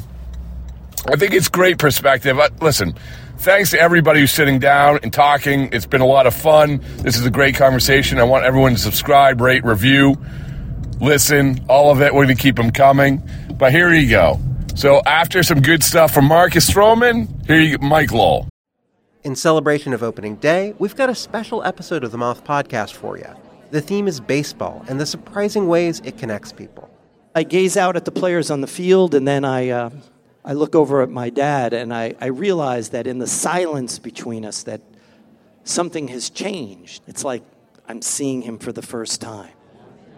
I 1.07 1.17
think 1.17 1.33
it's 1.33 1.49
great 1.49 1.77
perspective. 1.77 2.39
Uh, 2.39 2.49
listen, 2.61 2.95
thanks 3.45 3.69
to 3.69 3.79
everybody 3.79 4.19
who's 4.19 4.31
sitting 4.31 4.57
down 4.57 4.97
and 5.03 5.13
talking. 5.13 5.69
It's 5.71 5.85
been 5.85 6.01
a 6.01 6.05
lot 6.07 6.25
of 6.25 6.33
fun. 6.33 6.81
This 6.97 7.15
is 7.15 7.27
a 7.27 7.29
great 7.29 7.53
conversation. 7.53 8.17
I 8.17 8.23
want 8.23 8.43
everyone 8.43 8.71
to 8.71 8.79
subscribe, 8.79 9.39
rate, 9.39 9.63
review, 9.63 10.17
listen, 10.99 11.63
all 11.69 11.91
of 11.91 12.01
it. 12.01 12.11
We're 12.11 12.25
going 12.25 12.35
to 12.35 12.41
keep 12.41 12.55
them 12.55 12.71
coming. 12.71 13.21
But 13.53 13.71
here 13.71 13.93
you 13.93 14.09
go. 14.09 14.39
So 14.73 14.99
after 15.05 15.43
some 15.43 15.61
good 15.61 15.83
stuff 15.83 16.11
from 16.11 16.25
Marcus 16.25 16.67
Stroman, 16.67 17.45
here 17.45 17.59
you 17.59 17.77
go, 17.77 17.85
Mike 17.85 18.11
Lowell. 18.11 18.49
In 19.23 19.35
celebration 19.35 19.93
of 19.93 20.01
opening 20.01 20.37
day, 20.37 20.73
we've 20.79 20.95
got 20.95 21.11
a 21.11 21.15
special 21.15 21.63
episode 21.63 22.03
of 22.03 22.11
the 22.11 22.17
Moth 22.17 22.43
Podcast 22.43 22.93
for 22.93 23.15
you. 23.15 23.29
The 23.69 23.79
theme 23.79 24.07
is 24.07 24.19
baseball 24.19 24.83
and 24.87 24.99
the 24.99 25.05
surprising 25.05 25.67
ways 25.67 26.01
it 26.03 26.17
connects 26.17 26.51
people. 26.51 26.89
I 27.35 27.43
gaze 27.43 27.77
out 27.77 27.95
at 27.95 28.05
the 28.05 28.11
players 28.11 28.49
on 28.49 28.61
the 28.61 28.67
field 28.67 29.13
and 29.13 29.27
then 29.27 29.45
I, 29.45 29.69
uh, 29.69 29.91
I 30.47 30.53
look 30.53 30.75
over 30.75 31.01
at 31.01 31.09
my 31.09 31.31
dad 31.31 31.73
and 31.73 31.91
I, 31.91 32.13
I 32.21 32.27
realize 32.27 32.89
that 32.89 33.07
in 33.07 33.17
the 33.17 33.25
silence 33.25 33.97
between 33.97 34.45
us 34.45 34.61
that 34.63 34.79
something 35.63 36.07
has 36.09 36.29
changed. 36.29 37.01
It's 37.07 37.23
like 37.23 37.41
I'm 37.87 37.99
seeing 38.03 38.43
him 38.43 38.59
for 38.59 38.71
the 38.71 38.83
first 38.83 39.21
time. 39.21 39.49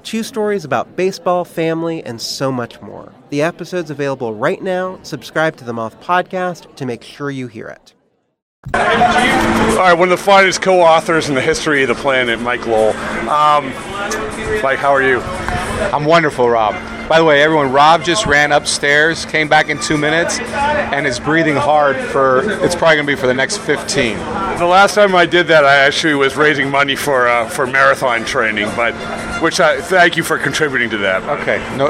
Two 0.03 0.23
stories 0.23 0.65
about 0.65 0.97
baseball, 0.97 1.45
family, 1.45 2.03
and 2.03 2.19
so 2.19 2.51
much 2.51 2.81
more. 2.81 3.13
The 3.29 3.41
episode's 3.41 3.89
available 3.89 4.33
right 4.33 4.61
now. 4.61 4.99
Subscribe 5.01 5.55
to 5.57 5.63
the 5.63 5.71
Moth 5.71 5.99
Podcast 6.01 6.75
to 6.75 6.85
make 6.85 7.03
sure 7.03 7.31
you 7.31 7.47
hear 7.47 7.67
it. 7.67 7.93
All 8.73 8.81
right, 8.81 9.93
one 9.93 10.11
of 10.11 10.17
the 10.17 10.23
finest 10.23 10.61
co-authors 10.61 11.29
in 11.29 11.35
the 11.35 11.41
history 11.41 11.83
of 11.83 11.87
the 11.87 11.95
planet, 11.95 12.41
Mike 12.41 12.67
Lowell. 12.67 12.89
Um, 13.29 13.67
Mike, 14.61 14.79
how 14.79 14.91
are 14.91 15.03
you? 15.03 15.21
I'm 15.21 16.03
wonderful, 16.03 16.49
Rob. 16.49 16.75
By 17.07 17.19
the 17.19 17.23
way, 17.23 17.41
everyone, 17.41 17.71
Rob 17.71 18.03
just 18.03 18.25
ran 18.25 18.51
upstairs, 18.51 19.25
came 19.25 19.47
back 19.47 19.69
in 19.69 19.79
two 19.79 19.97
minutes, 19.97 20.39
and 20.39 21.07
is 21.07 21.21
breathing 21.21 21.55
hard 21.55 21.95
for, 21.95 22.41
it's 22.61 22.75
probably 22.75 22.97
going 22.97 23.07
to 23.07 23.11
be 23.13 23.15
for 23.15 23.27
the 23.27 23.33
next 23.33 23.59
15. 23.59 24.17
The 24.17 24.65
last 24.65 24.93
time 24.93 25.15
I 25.15 25.25
did 25.25 25.47
that, 25.47 25.63
I 25.63 25.75
actually 25.75 26.15
was 26.15 26.35
raising 26.35 26.69
money 26.69 26.97
for 26.97 27.29
uh, 27.29 27.47
for 27.47 27.65
marathon 27.65 28.25
training, 28.25 28.65
but 28.75 28.93
which 29.41 29.59
I 29.59 29.81
thank 29.81 30.17
you 30.17 30.23
for 30.23 30.37
contributing 30.37 30.89
to 30.91 30.97
that. 30.99 31.23
Okay, 31.41 31.57
no, 31.77 31.87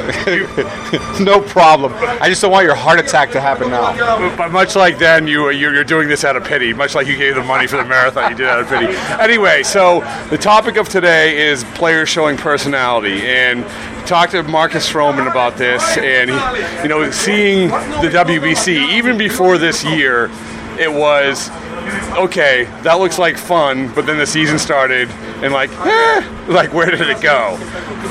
no 1.24 1.42
problem. 1.42 1.94
I 2.22 2.30
just 2.30 2.42
don't 2.42 2.52
want 2.52 2.66
your 2.66 2.76
heart 2.76 3.00
attack 3.00 3.32
to 3.32 3.42
happen 3.42 3.70
now. 3.70 4.36
But 4.36 4.52
much 4.52 4.76
like 4.76 4.98
then, 4.98 5.28
you 5.28 5.50
you're 5.50 5.84
doing 5.84 6.08
this 6.08 6.24
out 6.24 6.36
of 6.36 6.44
pity. 6.44 6.74
Much 6.74 6.96
like 6.96 7.08
you 7.08 7.18
gave 7.18 7.36
the 7.36 7.44
money 7.44 7.68
for 7.68 7.78
the 7.78 7.86
marathon, 7.86 8.32
you 8.32 8.38
did 8.38 8.48
out 8.48 8.60
of 8.60 8.68
pity. 8.68 8.94
Anyway, 9.22 9.64
so 9.64 10.02
the 10.30 10.38
topic 10.38 10.78
of 10.78 10.90
today 10.90 11.48
is 11.48 11.64
players 11.76 12.10
showing 12.10 12.38
personality, 12.38 13.22
and 13.28 13.66
talked 14.08 14.32
to 14.32 14.44
Marcus 14.44 14.90
Stroman 14.90 15.30
about 15.30 15.58
this, 15.58 15.84
and 15.98 16.30
he, 16.30 16.84
you 16.84 16.90
know, 16.90 17.12
seeing 17.12 17.70
the 17.70 18.10
WBC 18.10 18.94
even 18.94 19.18
before 19.18 19.58
this 19.58 19.84
year, 19.84 20.32
it 20.80 20.92
was 20.92 21.50
okay, 22.16 22.66
that 22.84 23.00
looks 23.00 23.20
like 23.20 23.38
fun, 23.38 23.92
but 23.94 24.06
then 24.06 24.18
the 24.18 24.26
season 24.26 24.60
started 24.60 25.10
and 25.44 25.54
like, 25.54 25.70
eh, 25.72 26.46
like 26.48 26.74
where 26.74 26.90
did 26.90 27.10
it 27.10 27.22
go? 27.22 27.58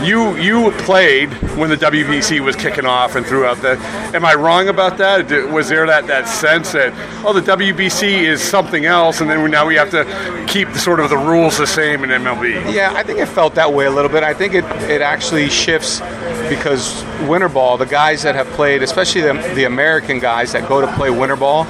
You 0.02 0.36
you 0.36 0.70
played 0.72 1.32
when 1.56 1.70
the 1.70 1.76
WBC 1.76 2.40
was 2.40 2.54
kicking 2.54 2.84
off 2.84 3.16
and 3.16 3.24
throughout 3.24 3.58
the. 3.58 3.78
Am 4.14 4.24
I 4.24 4.34
wrong 4.34 4.68
about 4.68 4.98
that? 4.98 5.30
Was 5.50 5.68
there 5.68 5.86
that, 5.86 6.06
that 6.06 6.28
sense 6.28 6.72
that 6.72 6.92
oh 7.24 7.32
the 7.32 7.40
WBC 7.40 8.22
is 8.22 8.42
something 8.42 8.84
else, 8.84 9.20
and 9.20 9.30
then 9.30 9.50
now 9.50 9.66
we 9.66 9.74
have 9.76 9.90
to 9.90 10.04
keep 10.46 10.70
sort 10.74 11.00
of 11.00 11.10
the 11.10 11.16
rules 11.16 11.56
the 11.56 11.66
same 11.66 12.04
in 12.04 12.10
MLB? 12.10 12.72
Yeah, 12.72 12.92
I 12.94 13.02
think 13.02 13.18
it 13.18 13.26
felt 13.26 13.54
that 13.54 13.72
way 13.72 13.86
a 13.86 13.90
little 13.90 14.10
bit. 14.10 14.22
I 14.22 14.34
think 14.34 14.54
it 14.54 14.64
it 14.90 15.00
actually 15.00 15.48
shifts 15.48 16.00
because 16.48 17.04
winter 17.26 17.48
ball, 17.48 17.76
the 17.76 17.86
guys 17.86 18.22
that 18.22 18.34
have 18.34 18.46
played, 18.48 18.82
especially 18.82 19.22
the, 19.22 19.32
the 19.54 19.64
American 19.64 20.18
guys 20.18 20.52
that 20.52 20.68
go 20.68 20.80
to 20.80 20.92
play 20.94 21.10
winter 21.10 21.36
ball 21.36 21.66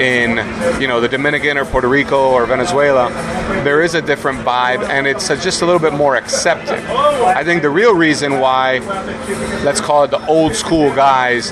in 0.00 0.36
you 0.80 0.88
know 0.88 1.00
the 1.00 1.08
Dominican 1.08 1.45
or 1.54 1.64
Puerto 1.64 1.88
Rico 1.88 2.30
or 2.30 2.44
Venezuela, 2.46 3.10
there 3.62 3.82
is 3.82 3.94
a 3.94 4.02
different 4.02 4.40
vibe, 4.40 4.82
and 4.88 5.06
it's 5.06 5.28
just 5.28 5.62
a 5.62 5.66
little 5.66 5.80
bit 5.80 5.92
more 5.92 6.16
accepted. 6.16 6.78
I 6.84 7.44
think 7.44 7.62
the 7.62 7.70
real 7.70 7.94
reason 7.94 8.40
why, 8.40 8.78
let's 9.64 9.80
call 9.80 10.04
it 10.04 10.10
the 10.10 10.24
old 10.26 10.54
school 10.54 10.94
guys, 10.94 11.50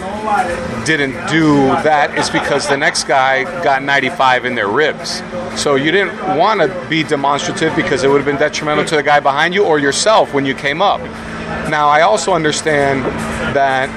didn't 0.84 1.12
do 1.30 1.66
that 1.84 2.18
is 2.18 2.28
because 2.28 2.68
the 2.68 2.76
next 2.76 3.04
guy 3.04 3.44
got 3.62 3.82
95 3.82 4.44
in 4.44 4.54
their 4.54 4.68
ribs. 4.68 5.22
So 5.56 5.76
you 5.76 5.92
didn't 5.92 6.36
want 6.36 6.60
to 6.60 6.86
be 6.90 7.02
demonstrative 7.04 7.74
because 7.76 8.02
it 8.02 8.08
would 8.08 8.18
have 8.18 8.26
been 8.26 8.36
detrimental 8.36 8.84
to 8.86 8.96
the 8.96 9.02
guy 9.02 9.20
behind 9.20 9.54
you 9.54 9.64
or 9.64 9.78
yourself 9.78 10.34
when 10.34 10.44
you 10.44 10.54
came 10.54 10.82
up. 10.82 11.00
Now, 11.70 11.88
I 11.88 12.02
also 12.02 12.32
understand 12.32 13.04
that 13.54 13.88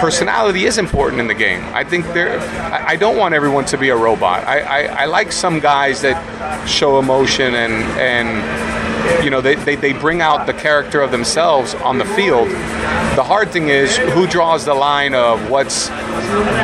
personality 0.00 0.64
is 0.64 0.78
important 0.78 1.20
in 1.20 1.26
the 1.26 1.34
game. 1.34 1.62
I 1.74 1.84
think 1.84 2.04
there. 2.06 2.38
I 2.60 2.96
don't 2.96 3.16
want 3.16 3.34
everyone 3.34 3.64
to 3.66 3.78
be 3.78 3.88
a 3.88 3.96
robot. 3.96 4.44
I, 4.44 4.60
I, 4.60 4.80
I 5.02 5.04
like 5.06 5.32
some 5.32 5.60
guys 5.60 6.02
that 6.02 6.68
show 6.68 6.98
emotion 6.98 7.54
and 7.54 7.72
and 7.98 9.24
you 9.24 9.30
know 9.30 9.40
they, 9.40 9.54
they, 9.54 9.76
they 9.76 9.92
bring 9.92 10.20
out 10.20 10.46
the 10.46 10.52
character 10.52 11.00
of 11.00 11.10
themselves 11.10 11.74
on 11.76 11.98
the 11.98 12.04
field. 12.04 12.48
The 13.16 13.24
hard 13.24 13.50
thing 13.50 13.68
is 13.68 13.96
who 13.96 14.26
draws 14.26 14.64
the 14.64 14.74
line 14.74 15.14
of 15.14 15.50
what's 15.50 15.88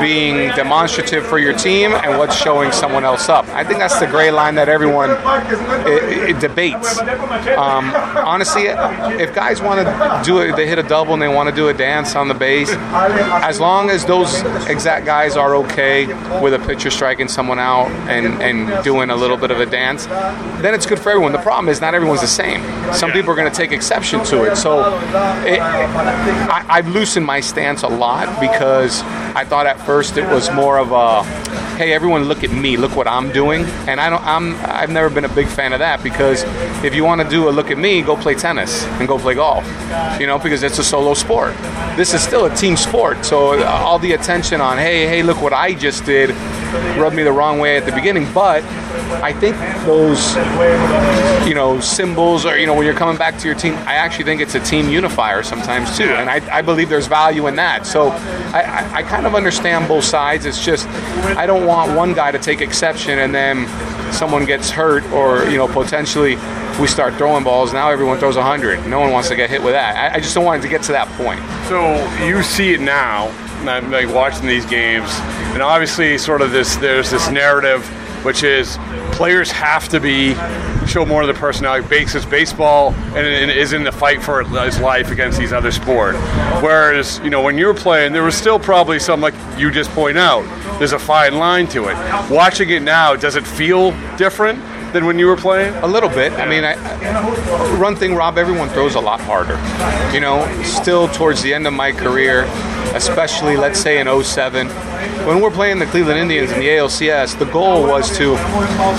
being 0.01 0.49
demonstrative 0.55 1.27
for 1.27 1.39
your 1.39 1.53
team 1.57 1.93
and 1.93 2.19
what's 2.19 2.37
showing 2.37 2.73
someone 2.73 3.05
else 3.05 3.29
up. 3.29 3.47
I 3.49 3.65
think 3.65 3.79
that's 3.79 3.99
the 3.99 4.07
gray 4.07 4.31
line 4.31 4.55
that 4.57 4.69
everyone 4.69 5.11
it, 5.87 6.31
it 6.31 6.41
debates. 6.41 6.99
Um, 6.99 7.93
honestly, 8.25 8.65
if 8.67 9.35
guys 9.35 9.61
want 9.61 9.87
to 9.87 10.23
do 10.25 10.41
it, 10.41 10.57
they 10.57 10.67
hit 10.67 10.79
a 10.79 10.83
double 10.83 11.13
and 11.13 11.23
they 11.23 11.29
want 11.29 11.49
to 11.49 11.55
do 11.55 11.69
a 11.69 11.75
dance 11.75 12.15
on 12.17 12.29
the 12.29 12.35
base, 12.35 12.71
as 12.71 13.61
long 13.61 13.91
as 13.91 14.05
those 14.05 14.43
exact 14.69 15.07
guys 15.07 15.37
are 15.37 15.57
okay 15.57 16.07
with 16.41 16.55
a 16.55 16.59
pitcher 16.67 16.91
striking 16.91 17.29
someone 17.29 17.59
out 17.59 17.89
and, 18.09 18.43
and 18.43 18.85
doing 18.85 19.11
a 19.11 19.17
little 19.17 19.37
bit 19.37 19.51
of 19.51 19.61
a 19.61 19.67
dance, 19.67 20.07
then 20.63 20.75
it's 20.75 20.87
good 20.87 20.99
for 20.99 21.11
everyone. 21.11 21.33
The 21.33 21.39
problem 21.39 21.69
is 21.69 21.81
not 21.81 21.95
everyone's 21.95 22.21
the 22.21 22.27
same. 22.27 22.63
Some 22.93 23.13
people 23.13 23.31
are 23.31 23.37
going 23.37 23.51
to 23.51 23.57
take 23.57 23.73
exception 23.73 24.25
to 24.27 24.45
it. 24.45 24.57
So 24.57 24.81
it, 25.45 25.61
I, 25.61 26.65
I've 26.69 26.89
loosened 26.89 27.27
my 27.27 27.41
stance 27.41 27.83
a 27.83 27.89
lot 27.89 28.41
because 28.41 29.03
I 29.35 29.42
thought 29.45 29.67
at 29.67 29.81
first 29.85 30.17
it 30.17 30.27
was 30.27 30.51
more 30.53 30.79
of 30.79 30.93
a, 30.93 31.25
hey, 31.77 31.93
everyone, 31.93 32.25
look 32.25 32.45
at 32.45 32.51
me, 32.51 32.77
look 32.77 32.97
what 32.97 33.07
I'm 33.07 33.33
doing, 33.33 33.65
and 33.89 34.01
I 34.01 34.11
don't. 34.11 34.23
I'm. 34.25 34.55
I've 34.65 34.91
never 34.91 35.11
been 35.11 35.25
a 35.25 35.35
big 35.35 35.49
fan 35.49 35.73
of 35.73 35.79
that 35.79 36.03
because 36.03 36.45
if 36.85 36.95
you 36.95 37.05
want 37.05 37.21
to 37.21 37.29
do 37.29 37.49
a 37.49 37.51
look 37.51 37.71
at 37.71 37.79
me, 37.79 38.03
go 38.03 38.17
play 38.17 38.35
tennis 38.35 38.85
and 38.99 39.09
go 39.09 39.19
play 39.19 39.35
golf. 39.35 39.65
You 40.21 40.27
know, 40.27 40.39
because 40.39 40.63
it's 40.63 40.79
a 40.79 40.85
solo 40.85 41.15
sport. 41.15 41.55
This 41.97 42.15
is 42.15 42.23
still 42.23 42.47
a 42.47 42.55
team 42.55 42.77
sport. 42.77 43.25
So 43.25 43.63
all 43.65 43.99
the 43.99 44.13
attention 44.13 44.61
on, 44.61 44.79
hey, 44.79 45.07
hey, 45.07 45.23
look 45.23 45.41
what 45.41 45.53
I 45.53 45.75
just 45.75 46.05
did, 46.05 46.31
rubbed 46.99 47.17
me 47.17 47.23
the 47.23 47.33
wrong 47.33 47.59
way 47.59 47.77
at 47.77 47.87
the 47.87 47.93
beginning. 47.93 48.27
But 48.33 48.63
I 49.23 49.33
think 49.33 49.57
those, 49.87 50.35
you 51.47 51.55
know, 51.55 51.81
symbols 51.81 52.47
or, 52.47 52.57
you 52.57 52.67
know, 52.67 52.75
when 52.75 52.85
you're 52.85 52.95
coming 52.95 53.17
back 53.17 53.39
to 53.39 53.47
your 53.47 53.57
team, 53.57 53.75
I 53.75 53.95
actually 53.95 54.25
think 54.25 54.41
it's 54.41 54.55
a 54.55 54.61
team 54.61 54.89
unifier 54.89 55.43
sometimes 55.43 55.97
too. 55.97 56.05
And 56.05 56.31
I, 56.31 56.59
I 56.59 56.63
believe 56.63 56.89
there's 56.89 57.07
value 57.07 57.47
in 57.47 57.57
that. 57.57 57.87
So 57.87 58.09
I, 58.09 58.61
I, 58.61 58.95
I 58.97 59.03
kind 59.03 59.27
of 59.27 59.35
understand 59.35 59.89
both 59.89 60.05
sides. 60.05 60.47
It's 60.47 60.65
just, 60.65 60.87
I 61.37 61.47
don't 61.47 61.67
want 61.67 61.97
one 61.97 62.15
guy 62.15 62.31
to 62.31 62.39
take 62.39 62.61
exception 62.61 63.19
and 63.19 63.35
then 63.35 63.67
someone 64.13 64.45
gets 64.45 64.71
hurt 64.71 65.05
or, 65.13 65.49
you 65.49 65.57
know, 65.57 65.67
potentially 65.67 66.37
we 66.81 66.87
start 66.87 67.15
throwing 67.15 67.45
balls. 67.45 67.73
Now 67.73 67.91
everyone 67.91 68.19
throws 68.19 68.37
100. 68.37 68.87
No 68.87 69.01
one 69.01 69.11
wants 69.11 69.29
to 69.29 69.37
get 69.37 69.51
hit 69.51 69.63
with 69.63 69.73
that. 69.73 70.13
I, 70.13 70.17
I 70.17 70.21
just 70.21 70.35
don't 70.35 70.45
want 70.45 70.61
it 70.61 70.63
to 70.63 70.71
get 70.71 70.83
to 70.85 70.93
that 70.93 71.09
point. 71.19 71.41
So 71.69 71.97
you 72.25 72.43
see 72.43 72.75
it 72.75 72.81
now, 72.81 73.27
like 73.65 74.09
watching 74.13 74.47
these 74.47 74.67
games, 74.67 75.11
and 75.53 75.63
obviously, 75.63 76.17
sort 76.19 76.41
of 76.41 76.51
this. 76.51 76.77
There's 76.77 77.11
this 77.11 77.31
narrative, 77.31 77.87
which 78.25 78.43
is 78.43 78.79
players 79.13 79.51
have 79.51 79.89
to 79.91 80.01
be 80.01 80.35
show 80.87 81.05
more 81.05 81.23
of 81.23 81.29
the 81.29 81.35
personality. 81.35 81.87
Because 81.89 82.27
baseball 82.27 82.93
and, 83.15 83.27
and 83.27 83.51
is 83.51 83.73
in 83.73 83.85
the 83.85 83.93
fight 83.93 84.23
for 84.23 84.43
his 84.43 84.81
life 84.81 85.11
against 85.11 85.39
these 85.39 85.53
other 85.53 85.71
sport. 85.71 86.17
Whereas 86.63 87.21
you 87.25 87.31
know 87.31 87.43
when 87.43 87.59
you 87.59 87.67
were 87.67 87.75
playing, 87.75 88.13
there 88.13 88.23
was 88.23 88.35
still 88.35 88.59
probably 88.59 88.99
some 88.99 89.21
like 89.21 89.35
you 89.59 89.71
just 89.71 89.91
point 89.91 90.19
out. 90.19 90.43
There's 90.79 90.93
a 90.93 90.99
fine 90.99 91.37
line 91.37 91.67
to 91.69 91.89
it. 91.89 92.31
Watching 92.31 92.71
it 92.71 92.83
now, 92.83 93.17
does 93.17 93.37
it 93.37 93.47
feel 93.47 93.93
different? 94.17 94.63
than 94.93 95.07
when 95.07 95.19
you 95.19 95.27
were 95.27 95.37
playing? 95.37 95.75
A 95.77 95.87
little 95.87 96.09
bit. 96.09 96.33
I 96.33 96.47
mean, 96.47 96.65
I, 96.65 96.75
thing, 97.97 98.15
Rob. 98.15 98.39
Everyone 98.39 98.69
throws 98.69 98.95
a 98.95 99.01
lot 99.01 99.21
harder. 99.21 99.59
You 100.15 100.21
know, 100.21 100.47
still 100.63 101.09
towards 101.09 101.43
the 101.43 101.53
end 101.55 101.67
of 101.67 101.73
my 101.73 101.93
career, 101.93 102.45
especially 102.95 103.57
let's 103.57 103.81
say 103.81 104.01
in 104.01 104.23
07, 104.23 104.69
when 105.27 105.41
we're 105.41 105.51
playing 105.51 105.79
the 105.79 105.87
Cleveland 105.87 106.19
Indians 106.19 106.51
in 106.53 106.59
the 106.59 106.69
ALCS, 106.69 107.39
the 107.39 107.45
goal 107.47 107.83
was 107.83 108.17
to 108.19 108.33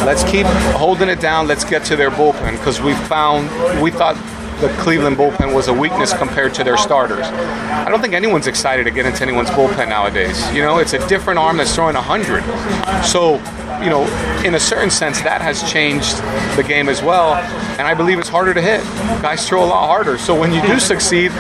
let's 0.05 0.23
keep 0.23 0.45
holding 0.75 1.09
it 1.09 1.19
down. 1.19 1.47
Let's 1.47 1.63
get 1.63 1.83
to 1.85 1.95
their 1.95 2.11
bullpen 2.11 2.51
because 2.53 2.81
we 2.81 2.93
found 2.93 3.49
we 3.81 3.91
thought 3.91 4.15
the 4.61 4.69
Cleveland 4.81 5.17
bullpen 5.17 5.53
was 5.53 5.67
a 5.67 5.73
weakness 5.73 6.13
compared 6.13 6.53
to 6.53 6.63
their 6.63 6.77
starters. 6.77 7.25
I 7.25 7.89
don't 7.89 8.01
think 8.01 8.13
anyone's 8.13 8.47
excited 8.47 8.85
to 8.85 8.91
get 8.91 9.05
into 9.05 9.21
anyone's 9.21 9.49
bullpen 9.49 9.89
nowadays. 9.89 10.49
You 10.53 10.61
know, 10.61 10.77
it's 10.77 10.93
a 10.93 11.05
different 11.09 11.39
arm 11.39 11.57
that's 11.57 11.75
throwing 11.75 11.95
100. 11.95 12.43
So, 13.03 13.39
you 13.81 13.89
know, 13.89 14.03
in 14.43 14.55
a 14.55 14.59
certain 14.59 14.89
sense, 14.89 15.21
that 15.21 15.41
has 15.41 15.63
changed 15.71 16.17
the 16.57 16.63
game 16.63 16.89
as 16.89 17.01
well. 17.01 17.35
And 17.77 17.87
I 17.87 17.93
believe 17.93 18.19
it's 18.19 18.29
harder 18.29 18.53
to 18.53 18.61
hit. 18.61 18.81
Guys 19.21 19.47
throw 19.47 19.63
a 19.63 19.65
lot 19.65 19.87
harder. 19.87 20.17
So 20.17 20.37
when 20.37 20.51
you 20.51 20.61
do 20.61 20.79
succeed, 20.79 21.31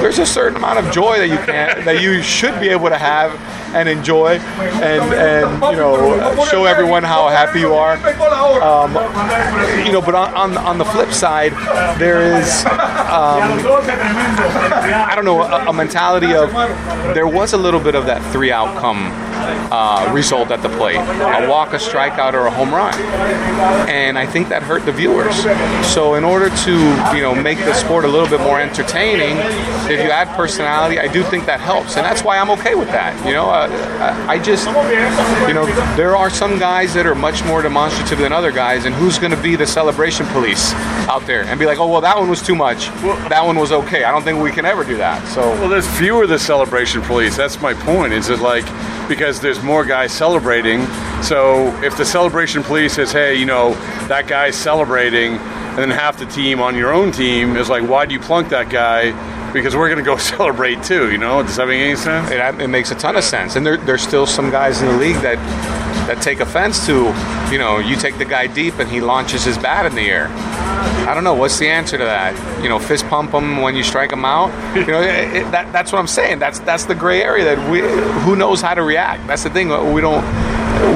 there's 0.00 0.18
a 0.18 0.26
certain 0.26 0.56
amount 0.56 0.78
of 0.78 0.92
joy 0.92 1.18
that 1.18 1.28
you 1.28 1.38
can 1.38 1.84
that 1.84 2.02
you 2.02 2.22
should 2.22 2.58
be 2.60 2.68
able 2.68 2.88
to 2.88 2.98
have 2.98 3.38
and 3.74 3.88
enjoy 3.88 4.38
and 4.38 5.02
and 5.14 5.62
you 5.72 5.76
know 5.76 6.44
show 6.44 6.66
everyone 6.66 7.02
how 7.02 7.28
happy 7.28 7.60
you 7.60 7.74
are. 7.74 7.96
Um, 8.62 8.92
you 9.84 9.92
know, 9.92 10.02
but 10.02 10.14
on, 10.14 10.34
on 10.34 10.56
on 10.58 10.78
the 10.78 10.84
flip 10.84 11.10
side, 11.12 11.52
there 11.98 12.38
is 12.38 12.64
um, 12.66 13.42
I 15.08 15.12
don't 15.14 15.24
know 15.24 15.42
a, 15.42 15.68
a 15.68 15.72
mentality 15.72 16.34
of 16.34 16.52
there 17.14 17.26
was 17.26 17.52
a 17.52 17.58
little 17.58 17.80
bit 17.80 17.94
of 17.94 18.06
that 18.06 18.22
three 18.32 18.52
outcome 18.52 19.10
uh, 19.72 20.10
result 20.12 20.50
at 20.50 20.62
the 20.62 20.68
plate 20.70 20.96
a 20.96 21.48
walk, 21.48 21.72
a 21.72 21.76
strikeout, 21.76 22.34
or 22.34 22.46
a 22.46 22.50
home 22.50 22.72
run. 22.72 22.94
And 23.88 24.18
I 24.18 24.26
think 24.26 24.48
that 24.48 24.62
hurt 24.62 24.84
the 24.84 24.92
viewers. 24.92 25.34
So, 25.92 26.14
in 26.14 26.24
order 26.24 26.48
to 26.48 26.72
you 27.16 27.22
know 27.22 27.34
make 27.34 27.58
the 27.58 27.74
sport 27.74 28.04
a 28.04 28.08
little 28.08 28.28
bit 28.28 28.40
more 28.40 28.60
entertaining, 28.60 29.36
if 29.90 30.00
you 30.02 30.10
add 30.10 30.28
personality, 30.36 30.98
I 30.98 31.08
do 31.08 31.22
think 31.22 31.46
that 31.46 31.60
helps, 31.60 31.96
and 31.96 32.04
that's 32.04 32.22
why 32.22 32.38
I'm 32.38 32.50
okay 32.50 32.74
with 32.74 32.88
that. 32.88 33.12
You 33.26 33.32
know, 33.32 33.48
uh, 33.50 33.68
I 34.28 34.38
just 34.38 34.66
you 35.48 35.54
know 35.54 35.66
there 35.96 36.16
are 36.16 36.30
some 36.30 36.58
guys 36.58 36.94
that 36.94 37.06
are 37.06 37.14
much 37.14 37.44
more 37.44 37.62
demonstrative 37.62 38.18
than 38.18 38.32
other 38.32 38.52
guys, 38.52 38.84
and 38.84 38.94
who's 38.94 39.18
going 39.18 39.32
to 39.32 39.42
be 39.42 39.56
the 39.56 39.66
celebration 39.66 40.26
police 40.26 40.72
out 41.08 41.26
there 41.26 41.44
and 41.44 41.58
be 41.58 41.66
like, 41.66 41.78
oh 41.78 41.88
well, 41.88 42.00
that 42.00 42.16
one 42.16 42.28
was 42.28 42.42
too 42.42 42.54
much, 42.54 42.86
that 43.28 43.44
one 43.44 43.58
was 43.58 43.72
okay. 43.72 44.04
I 44.04 44.10
don't 44.10 44.22
think 44.22 44.40
we 44.40 44.50
can 44.50 44.64
ever 44.64 44.84
do 44.84 44.96
that. 44.96 45.26
So, 45.28 45.40
well, 45.40 45.68
there's 45.68 45.88
fewer 45.98 46.26
the 46.26 46.38
celebration 46.38 47.02
police. 47.02 47.36
That's 47.36 47.60
my 47.60 47.74
point. 47.74 48.12
Is 48.12 48.28
it 48.28 48.40
like 48.40 48.64
because 49.12 49.42
there's 49.42 49.62
more 49.62 49.84
guys 49.84 50.10
celebrating. 50.10 50.86
So 51.22 51.66
if 51.82 51.98
the 51.98 52.04
celebration 52.04 52.62
police 52.62 52.94
says, 52.94 53.12
hey, 53.12 53.34
you 53.34 53.44
know, 53.44 53.74
that 54.08 54.26
guy's 54.26 54.56
celebrating, 54.56 55.34
and 55.34 55.78
then 55.78 55.90
half 55.90 56.16
the 56.18 56.24
team 56.24 56.60
on 56.60 56.76
your 56.76 56.94
own 56.94 57.12
team 57.12 57.56
is 57.56 57.68
like, 57.68 57.86
why 57.86 58.06
do 58.06 58.14
you 58.14 58.20
plunk 58.20 58.48
that 58.48 58.70
guy? 58.70 59.12
Because 59.52 59.76
we're 59.76 59.90
going 59.90 59.98
to 59.98 60.04
go 60.04 60.16
celebrate 60.36 60.82
too, 60.82 61.12
you 61.12 61.18
know? 61.18 61.42
Does 61.42 61.56
that 61.56 61.68
make 61.68 61.82
any 61.82 61.94
sense? 61.94 62.30
It, 62.30 62.40
it 62.58 62.68
makes 62.68 62.90
a 62.90 62.94
ton 62.94 63.16
of 63.16 63.24
sense. 63.24 63.54
And 63.54 63.66
there, 63.66 63.76
there's 63.76 64.02
still 64.02 64.26
some 64.26 64.50
guys 64.50 64.80
in 64.80 64.88
the 64.88 64.96
league 64.96 65.16
that 65.16 65.36
that 66.06 66.20
take 66.22 66.40
offense 66.40 66.84
to, 66.86 67.14
you 67.52 67.58
know, 67.58 67.78
you 67.78 67.96
take 67.96 68.16
the 68.16 68.24
guy 68.24 68.46
deep 68.46 68.78
and 68.78 68.90
he 68.90 69.00
launches 69.00 69.44
his 69.44 69.58
bat 69.58 69.86
in 69.86 69.94
the 69.94 70.10
air. 70.10 70.28
I 71.08 71.14
don't 71.14 71.24
know. 71.24 71.34
What's 71.34 71.58
the 71.58 71.68
answer 71.68 71.98
to 71.98 72.04
that? 72.04 72.62
You 72.62 72.68
know, 72.68 72.78
fist 72.78 73.06
pump 73.06 73.32
them 73.32 73.60
when 73.62 73.74
you 73.74 73.82
strike 73.82 74.10
them 74.10 74.24
out. 74.24 74.50
You 74.76 74.86
know, 74.86 75.00
it, 75.02 75.36
it, 75.36 75.50
that, 75.50 75.72
that's 75.72 75.92
what 75.92 75.98
I'm 75.98 76.06
saying. 76.06 76.38
That's 76.38 76.60
that's 76.60 76.84
the 76.86 76.94
gray 76.94 77.22
area 77.22 77.44
that 77.44 77.70
we 77.70 77.80
who 78.22 78.36
knows 78.36 78.60
how 78.60 78.74
to 78.74 78.82
react. 78.82 79.26
That's 79.26 79.42
the 79.42 79.50
thing. 79.50 79.70
Uh, 79.70 79.92
we 79.92 80.00
don't 80.00 80.24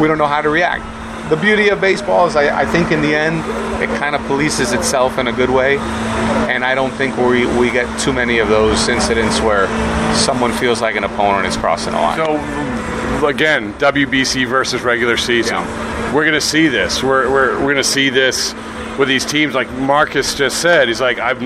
we 0.01 0.09
don't 0.09 0.19
know 0.19 0.27
how 0.27 0.43
to 0.43 0.51
react. 0.51 0.85
The 1.31 1.37
beauty 1.37 1.71
of 1.71 1.81
baseball 1.81 2.29
is, 2.29 2.37
I, 2.37 2.61
I 2.61 2.67
think, 2.67 2.93
in 2.93 3.03
the 3.03 3.13
end, 3.13 3.39
it 3.83 3.89
kind 3.99 4.15
of 4.15 4.21
polices 4.23 4.73
itself 4.73 5.19
in 5.19 5.27
a 5.27 5.33
good 5.33 5.51
way, 5.51 5.77
and 5.77 6.65
I 6.65 6.75
don't 6.75 6.93
think 6.93 7.17
we 7.17 7.47
we 7.59 7.71
get 7.71 7.87
too 7.99 8.13
many 8.13 8.39
of 8.39 8.49
those 8.49 8.89
incidents 8.89 9.41
where 9.41 9.67
someone 10.15 10.53
feels 10.53 10.81
like 10.81 10.97
an 10.97 11.05
opponent 11.05 11.47
is 11.47 11.57
crossing 11.57 11.95
a 11.95 12.01
line. 12.01 12.17
So 12.17 13.27
again, 13.27 13.73
WBC 13.75 14.47
versus 14.47 14.83
regular 14.83 15.17
season. 15.17 15.55
Yeah. 15.55 16.15
We're 16.15 16.25
going 16.25 16.35
to 16.35 16.41
see 16.41 16.69
this. 16.69 17.03
We're, 17.03 17.31
we're, 17.31 17.55
we're 17.55 17.73
going 17.73 17.77
to 17.77 17.85
see 17.85 18.11
this 18.11 18.55
with 18.99 19.09
these 19.09 19.25
teams. 19.25 19.55
Like 19.55 19.71
Marcus 19.73 20.35
just 20.35 20.61
said, 20.61 20.89
he's 20.89 21.01
like, 21.01 21.19
I've, 21.19 21.43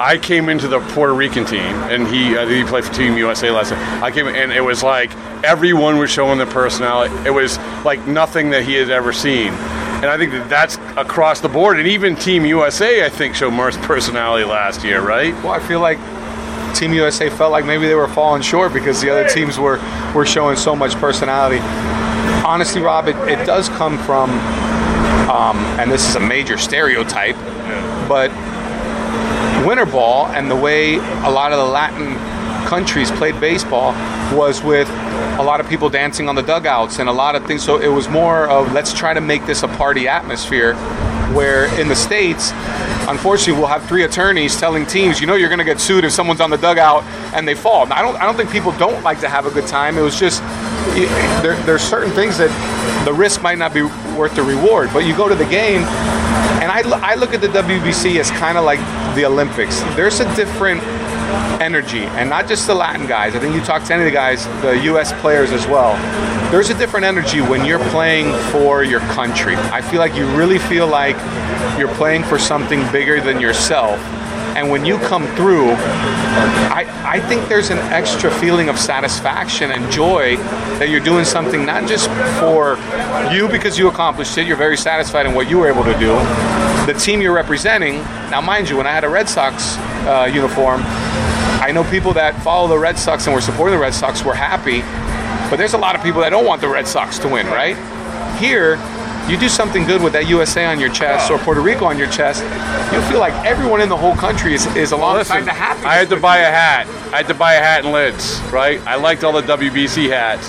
I 0.00 0.18
came 0.18 0.48
into 0.48 0.68
the 0.68 0.80
Puerto 0.80 1.14
Rican 1.14 1.44
team, 1.44 1.60
and 1.60 2.06
he, 2.06 2.30
think 2.30 2.50
he 2.50 2.64
played 2.64 2.84
for 2.84 2.92
Team 2.92 3.16
USA 3.16 3.50
last 3.50 3.70
time. 3.70 4.02
I 4.02 4.10
came, 4.10 4.26
and 4.26 4.52
it 4.52 4.60
was 4.60 4.82
like 4.82 5.14
everyone 5.44 5.98
was 5.98 6.10
showing 6.10 6.38
their 6.38 6.46
personality. 6.46 7.14
It 7.26 7.30
was 7.30 7.58
like 7.84 8.06
nothing 8.06 8.50
that 8.50 8.64
he 8.64 8.74
had 8.74 8.90
ever 8.90 9.12
seen. 9.12 9.52
And 10.04 10.06
I 10.06 10.18
think 10.18 10.32
that 10.32 10.50
that's 10.50 10.76
across 10.98 11.40
the 11.40 11.48
board. 11.48 11.78
And 11.78 11.88
even 11.88 12.16
Team 12.16 12.44
USA, 12.44 13.06
I 13.06 13.08
think, 13.08 13.34
showed 13.34 13.52
more 13.52 13.70
personality 13.70 14.44
last 14.44 14.84
year, 14.84 15.00
right? 15.00 15.32
Well, 15.36 15.52
I 15.52 15.60
feel 15.60 15.80
like 15.80 15.98
Team 16.74 16.92
USA 16.92 17.30
felt 17.30 17.52
like 17.52 17.64
maybe 17.64 17.86
they 17.86 17.94
were 17.94 18.08
falling 18.08 18.42
short 18.42 18.72
because 18.72 19.00
the 19.00 19.08
other 19.08 19.28
teams 19.28 19.58
were, 19.58 19.78
were 20.14 20.26
showing 20.26 20.56
so 20.56 20.74
much 20.74 20.94
personality. 20.96 21.58
Honestly, 22.44 22.82
Rob, 22.82 23.08
it, 23.08 23.16
it 23.28 23.46
does 23.46 23.68
come 23.70 23.96
from, 23.98 24.30
um, 25.30 25.56
and 25.78 25.90
this 25.90 26.08
is 26.08 26.16
a 26.16 26.20
major 26.20 26.58
stereotype, 26.58 27.36
but 28.08 28.30
winter 29.66 29.86
ball 29.86 30.26
and 30.26 30.50
the 30.50 30.56
way 30.56 30.96
a 30.96 31.30
lot 31.30 31.52
of 31.52 31.58
the 31.58 31.64
Latin 31.64 32.14
countries 32.66 33.10
played 33.10 33.38
baseball 33.40 33.92
was 34.36 34.62
with 34.62 34.88
a 35.38 35.42
lot 35.42 35.60
of 35.60 35.68
people 35.68 35.88
dancing 35.88 36.28
on 36.28 36.34
the 36.34 36.42
dugouts 36.42 36.98
and 36.98 37.08
a 37.08 37.12
lot 37.12 37.34
of 37.34 37.46
things. 37.46 37.62
So 37.62 37.78
it 37.78 37.88
was 37.88 38.08
more 38.08 38.46
of 38.48 38.72
let's 38.72 38.92
try 38.92 39.14
to 39.14 39.20
make 39.20 39.46
this 39.46 39.62
a 39.62 39.68
party 39.68 40.08
atmosphere. 40.08 40.74
Where 41.34 41.64
in 41.80 41.88
the 41.88 41.96
States, 41.96 42.52
unfortunately, 43.08 43.54
we'll 43.54 43.66
have 43.66 43.84
three 43.88 44.04
attorneys 44.04 44.56
telling 44.60 44.86
teams, 44.86 45.20
you 45.20 45.26
know, 45.26 45.34
you're 45.34 45.48
going 45.48 45.58
to 45.58 45.64
get 45.64 45.80
sued 45.80 46.04
if 46.04 46.12
someone's 46.12 46.40
on 46.40 46.50
the 46.50 46.58
dugout 46.58 47.02
and 47.34 47.48
they 47.48 47.54
fall. 47.54 47.92
I 47.92 48.02
don't, 48.02 48.14
I 48.16 48.24
don't 48.24 48.36
think 48.36 48.50
people 48.50 48.70
don't 48.72 49.02
like 49.02 49.20
to 49.20 49.28
have 49.28 49.46
a 49.46 49.50
good 49.50 49.66
time. 49.66 49.98
It 49.98 50.02
was 50.02 50.18
just 50.20 50.42
there, 51.42 51.56
there's 51.64 51.82
certain 51.82 52.12
things 52.12 52.38
that 52.38 52.50
the 53.04 53.12
risk 53.12 53.42
might 53.42 53.58
not 53.58 53.72
be 53.74 53.82
worth 53.82 54.34
the 54.34 54.42
reward. 54.42 54.90
But 54.92 55.00
you 55.00 55.16
go 55.16 55.28
to 55.28 55.34
the 55.34 55.46
game, 55.46 55.82
and 56.62 56.70
I, 56.70 56.82
I 57.02 57.14
look 57.14 57.34
at 57.34 57.40
the 57.40 57.48
WBC 57.48 58.20
as 58.20 58.30
kind 58.30 58.58
of 58.58 58.64
like 58.64 58.80
the 59.14 59.24
Olympics. 59.26 59.80
There's 59.96 60.20
a 60.20 60.36
different 60.36 60.82
energy, 61.60 62.04
and 62.04 62.28
not 62.28 62.46
just 62.46 62.66
the 62.66 62.74
Latin 62.74 63.06
guys. 63.06 63.34
I 63.34 63.40
think 63.40 63.54
you 63.54 63.60
talk 63.62 63.84
to 63.84 63.94
any 63.94 64.02
of 64.02 64.06
the 64.06 64.12
guys, 64.12 64.46
the 64.62 64.78
U.S. 64.84 65.12
players 65.20 65.52
as 65.52 65.66
well. 65.66 65.94
There's 66.50 66.70
a 66.70 66.78
different 66.78 67.06
energy 67.06 67.40
when 67.40 67.64
you're 67.64 67.84
playing 67.90 68.32
for 68.50 68.84
your 68.84 69.00
country. 69.00 69.56
I 69.56 69.80
feel 69.82 69.98
like 69.98 70.14
you 70.14 70.26
really 70.36 70.58
feel 70.58 70.86
like 70.86 71.16
you're 71.78 71.92
playing 71.94 72.22
for 72.24 72.38
something 72.38 72.80
bigger 72.92 73.20
than 73.20 73.40
yourself. 73.40 73.98
And 74.56 74.70
when 74.70 74.84
you 74.84 74.98
come 74.98 75.26
through, 75.34 75.72
I, 75.72 76.86
I 77.04 77.20
think 77.20 77.48
there's 77.48 77.70
an 77.70 77.78
extra 77.78 78.30
feeling 78.30 78.68
of 78.68 78.78
satisfaction 78.78 79.72
and 79.72 79.90
joy 79.90 80.36
that 80.78 80.88
you're 80.88 81.00
doing 81.00 81.24
something 81.24 81.66
not 81.66 81.88
just 81.88 82.08
for 82.38 82.78
you 83.34 83.48
because 83.48 83.78
you 83.78 83.88
accomplished 83.88 84.38
it, 84.38 84.46
you're 84.46 84.56
very 84.56 84.76
satisfied 84.76 85.26
in 85.26 85.34
what 85.34 85.48
you 85.50 85.58
were 85.58 85.68
able 85.68 85.84
to 85.84 85.98
do. 85.98 86.14
The 86.86 86.98
team 86.98 87.20
you're 87.20 87.34
representing, 87.34 87.96
now 88.30 88.40
mind 88.40 88.68
you, 88.68 88.76
when 88.76 88.86
I 88.86 88.92
had 88.92 89.04
a 89.04 89.08
Red 89.08 89.28
Sox 89.28 89.76
uh, 90.06 90.30
uniform, 90.32 90.82
I 90.84 91.72
know 91.72 91.82
people 91.84 92.12
that 92.12 92.40
follow 92.42 92.68
the 92.68 92.78
Red 92.78 92.98
Sox 92.98 93.26
and 93.26 93.34
were 93.34 93.40
supporting 93.40 93.74
the 93.74 93.80
Red 93.80 93.94
Sox 93.94 94.22
were 94.22 94.34
happy, 94.34 94.82
but 95.50 95.56
there's 95.56 95.74
a 95.74 95.78
lot 95.78 95.96
of 95.96 96.02
people 96.02 96.20
that 96.20 96.30
don't 96.30 96.44
want 96.44 96.60
the 96.60 96.68
Red 96.68 96.86
Sox 96.86 97.18
to 97.20 97.28
win, 97.28 97.46
right? 97.46 97.76
Here, 98.38 98.76
you 99.28 99.38
do 99.38 99.48
something 99.48 99.84
good 99.84 100.02
with 100.02 100.12
that 100.12 100.28
USA 100.28 100.66
on 100.66 100.78
your 100.78 100.90
chest 100.90 101.30
or 101.30 101.38
Puerto 101.38 101.60
Rico 101.60 101.86
on 101.86 101.98
your 101.98 102.10
chest, 102.10 102.42
you'll 102.92 103.02
feel 103.02 103.20
like 103.20 103.32
everyone 103.46 103.80
in 103.80 103.88
the 103.88 103.96
whole 103.96 104.14
country 104.14 104.54
is, 104.54 104.66
is 104.76 104.92
alongside 104.92 105.40
Listen. 105.40 105.48
I 105.50 105.94
had 105.94 106.08
to 106.10 106.16
buy 106.16 106.38
a 106.38 106.50
hat. 106.50 106.86
I 107.12 107.18
had 107.18 107.28
to 107.28 107.34
buy 107.34 107.54
a 107.54 107.60
hat 107.60 107.84
and 107.84 107.92
lids, 107.92 108.40
right? 108.52 108.80
I 108.86 108.96
liked 108.96 109.24
all 109.24 109.32
the 109.32 109.42
WBC 109.42 110.08
hats. 110.10 110.46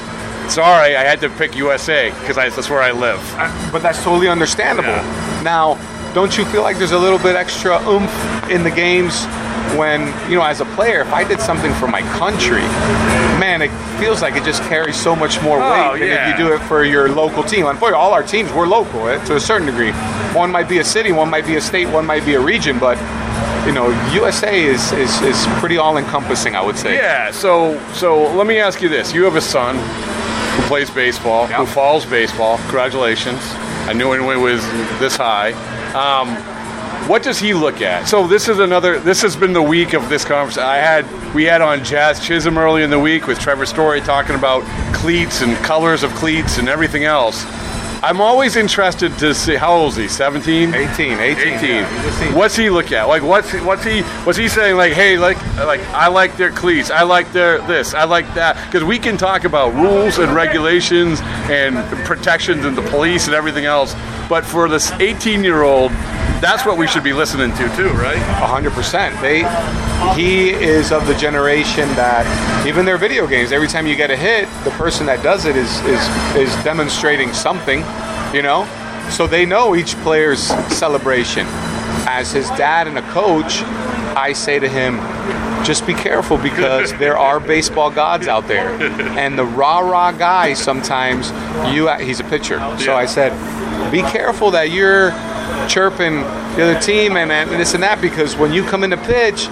Sorry, 0.54 0.96
I 0.96 1.04
had 1.04 1.20
to 1.22 1.30
pick 1.30 1.56
USA 1.56 2.12
because 2.20 2.36
that's 2.36 2.70
where 2.70 2.82
I 2.82 2.92
live. 2.92 3.20
Uh, 3.38 3.72
but 3.72 3.82
that's 3.82 4.04
totally 4.04 4.28
understandable. 4.28 5.02
Now, 5.44 5.78
don't 6.16 6.38
you 6.38 6.46
feel 6.46 6.64
like 6.64 6.78
there's 6.78 6.94
a 6.94 6.98
little 6.98 7.20
bit 7.20 7.36
extra 7.36 7.78
oomph 7.88 8.50
in 8.50 8.64
the 8.64 8.72
games 8.72 9.26
when, 9.78 10.02
you 10.30 10.38
know, 10.38 10.44
as 10.46 10.62
a 10.62 10.66
player, 10.68 11.02
if 11.02 11.12
I 11.12 11.26
did 11.28 11.42
something 11.42 11.74
for 11.74 11.88
my 11.88 12.02
country, 12.18 12.62
man, 13.38 13.62
it 13.62 13.70
feels 14.00 14.22
like 14.22 14.36
it 14.36 14.46
just 14.46 14.62
carries 14.64 14.96
so 14.96 15.14
much 15.16 15.42
more 15.42 15.60
Oh, 15.62 15.92
weight 15.92 16.00
than 16.00 16.08
yeah. 16.08 16.32
if 16.32 16.40
you 16.40 16.46
do 16.46 16.54
it 16.54 16.60
for 16.60 16.86
your 16.86 17.10
local 17.10 17.44
team. 17.44 17.66
Unfortunately, 17.66 18.02
all 18.02 18.14
our 18.14 18.24
teams, 18.24 18.52
we're 18.54 18.68
local 18.68 19.10
eh, 19.10 19.22
to 19.26 19.36
a 19.36 19.40
certain 19.40 19.68
degree. 19.68 19.92
One 20.34 20.52
might 20.52 20.70
be 20.70 20.78
a 20.78 20.84
city, 20.86 21.12
one 21.12 21.30
might 21.30 21.46
be 21.46 21.58
a 21.58 21.62
state, 21.62 21.88
one 21.90 22.06
might 22.06 22.24
be 22.26 22.36
a 22.36 22.40
region, 22.40 22.80
but, 22.80 22.98
you 23.66 23.74
know, 23.74 23.90
USA 24.14 24.64
is, 24.64 24.94
is, 24.94 25.22
is 25.22 25.46
pretty 25.60 25.78
all 25.78 25.98
encompassing, 25.98 26.56
I 26.56 26.62
would 26.62 26.78
say. 26.78 26.96
Yeah. 26.96 27.32
So 27.32 27.78
so 27.94 28.34
let 28.36 28.48
me 28.48 28.60
ask 28.60 28.82
you 28.82 28.88
this: 28.88 29.14
You 29.14 29.24
have 29.26 29.36
a 29.36 29.42
son 29.42 29.76
who 29.76 30.68
plays 30.68 30.90
baseball, 30.90 31.48
who 31.48 31.66
follows 31.66 32.06
baseball. 32.06 32.58
Congratulations! 32.60 33.42
I 33.90 33.94
knew 33.94 34.14
it 34.14 34.38
was 34.38 34.62
this 35.00 35.18
high. 35.18 35.52
Um, 35.96 36.36
what 37.08 37.24
does 37.24 37.40
he 37.40 37.54
look 37.54 37.82
at? 37.82 38.08
So 38.08 38.28
this 38.28 38.50
is 38.50 38.60
another. 38.60 39.00
This 39.00 39.22
has 39.22 39.36
been 39.36 39.54
the 39.54 39.62
week 39.62 39.94
of 39.94 40.10
this 40.10 40.26
conference. 40.26 40.58
I 40.58 40.78
had 40.78 41.06
we 41.34 41.46
had 41.46 41.62
on 41.62 41.84
Jazz 41.84 42.20
Chisholm 42.20 42.58
early 42.58 42.84
in 42.84 42.90
the 42.90 43.00
week 43.00 43.28
with 43.28 43.40
Trevor 43.40 43.66
Story 43.66 44.02
talking 44.02 44.36
about 44.36 44.64
cleats 44.94 45.42
and 45.42 45.56
colors 45.58 46.04
of 46.04 46.12
cleats 46.16 46.58
and 46.58 46.68
everything 46.68 47.04
else. 47.04 47.46
I'm 48.04 48.22
always 48.22 48.56
interested 48.56 49.18
to 49.20 49.34
see 49.34 49.56
how 49.56 49.74
old 49.74 49.94
is 49.94 49.98
he? 49.98 50.08
17? 50.08 50.76
18, 50.76 51.20
18. 51.20 51.20
18. 51.20 51.70
yeah, 51.70 52.02
he's 52.02 52.06
a 52.06 52.18
senior. 52.18 52.38
What's 52.38 52.56
he 52.56 52.70
look 52.70 52.92
at? 52.92 53.08
Like 53.08 53.24
what's 53.24 53.54
what's 53.62 53.84
he 53.84 54.02
what's 54.02 54.38
he 54.38 54.48
saying? 54.48 54.76
Like 54.76 54.94
hey, 54.94 55.18
like 55.18 55.38
like 55.58 55.82
I 55.88 56.08
like 56.08 56.38
their 56.38 56.52
cleats. 56.52 56.92
I 56.92 57.04
like 57.04 57.32
their 57.32 57.60
this. 57.62 57.94
I 57.94 58.04
like 58.04 58.32
that 58.34 58.64
because 58.66 58.84
we 58.84 59.00
can 59.00 59.18
talk 59.18 59.44
about 59.44 59.74
rules 59.74 60.18
and 60.18 60.34
regulations 60.36 61.20
and 61.50 61.78
protections 62.06 62.66
and 62.66 62.78
the 62.78 62.88
police 62.90 63.28
and 63.28 63.36
everything 63.36 63.66
else. 63.66 63.96
But 64.28 64.46
for 64.46 64.68
this 64.68 64.92
18 64.94 65.44
year 65.44 65.62
old, 65.62 65.92
that's 66.42 66.66
what 66.66 66.78
we 66.78 66.88
should 66.88 67.04
be 67.04 67.14
listening 67.14 67.52
to 67.54 67.76
too, 67.76 67.90
right? 67.90 68.18
hundred 68.18 68.74
percent. 68.74 69.20
They 69.22 69.40
he 70.16 70.50
is 70.50 70.92
of 70.92 71.08
the 71.08 71.16
generation 71.16 71.88
that 71.96 72.26
even 72.68 72.86
their 72.86 72.98
video 72.98 73.28
games, 73.28 73.52
every 73.52 73.68
time 73.68 73.88
you 73.88 73.96
get 73.96 74.12
a 74.12 74.18
hit, 74.18 74.48
the 74.64 74.72
person 74.72 75.06
that 75.06 75.24
does 75.24 75.46
it 75.46 75.56
is 75.56 75.80
is 75.82 76.02
is 76.36 76.64
demonstrating 76.64 77.34
something, 77.34 77.80
you 78.34 78.42
know? 78.42 78.68
So 79.12 79.28
they 79.28 79.46
know 79.46 79.76
each 79.76 79.96
player's 79.98 80.42
celebration. 80.74 81.46
As 82.08 82.32
his 82.32 82.50
dad 82.52 82.88
and 82.88 82.98
a 82.98 83.12
coach, 83.12 83.62
I 84.18 84.34
say 84.34 84.60
to 84.60 84.68
him, 84.68 85.00
just 85.66 85.86
be 85.88 85.94
careful 85.94 86.38
because 86.38 86.92
there 86.94 87.18
are 87.18 87.40
baseball 87.40 87.90
gods 87.92 88.28
out 88.28 88.48
there. 88.48 88.70
And 89.18 89.38
the 89.38 89.46
rah 89.46 89.80
rah 89.80 90.12
guy 90.12 90.54
sometimes 90.54 91.32
you 91.74 91.90
he's 91.98 92.20
a 92.20 92.24
pitcher. 92.26 92.60
So 92.80 92.96
I 92.96 93.06
said, 93.06 93.32
be 93.92 94.02
careful 94.02 94.52
that 94.52 94.72
you're 94.72 95.12
chirping 95.68 96.22
the 96.56 96.64
other 96.64 96.80
team 96.80 97.18
and, 97.18 97.32
and 97.32 97.50
this 97.52 97.74
and 97.74 97.84
that 97.84 98.02
because 98.02 98.36
when 98.36 98.54
you 98.54 98.64
come 98.64 98.84
in 98.84 98.92
to 98.92 98.98
pitch, 98.98 99.48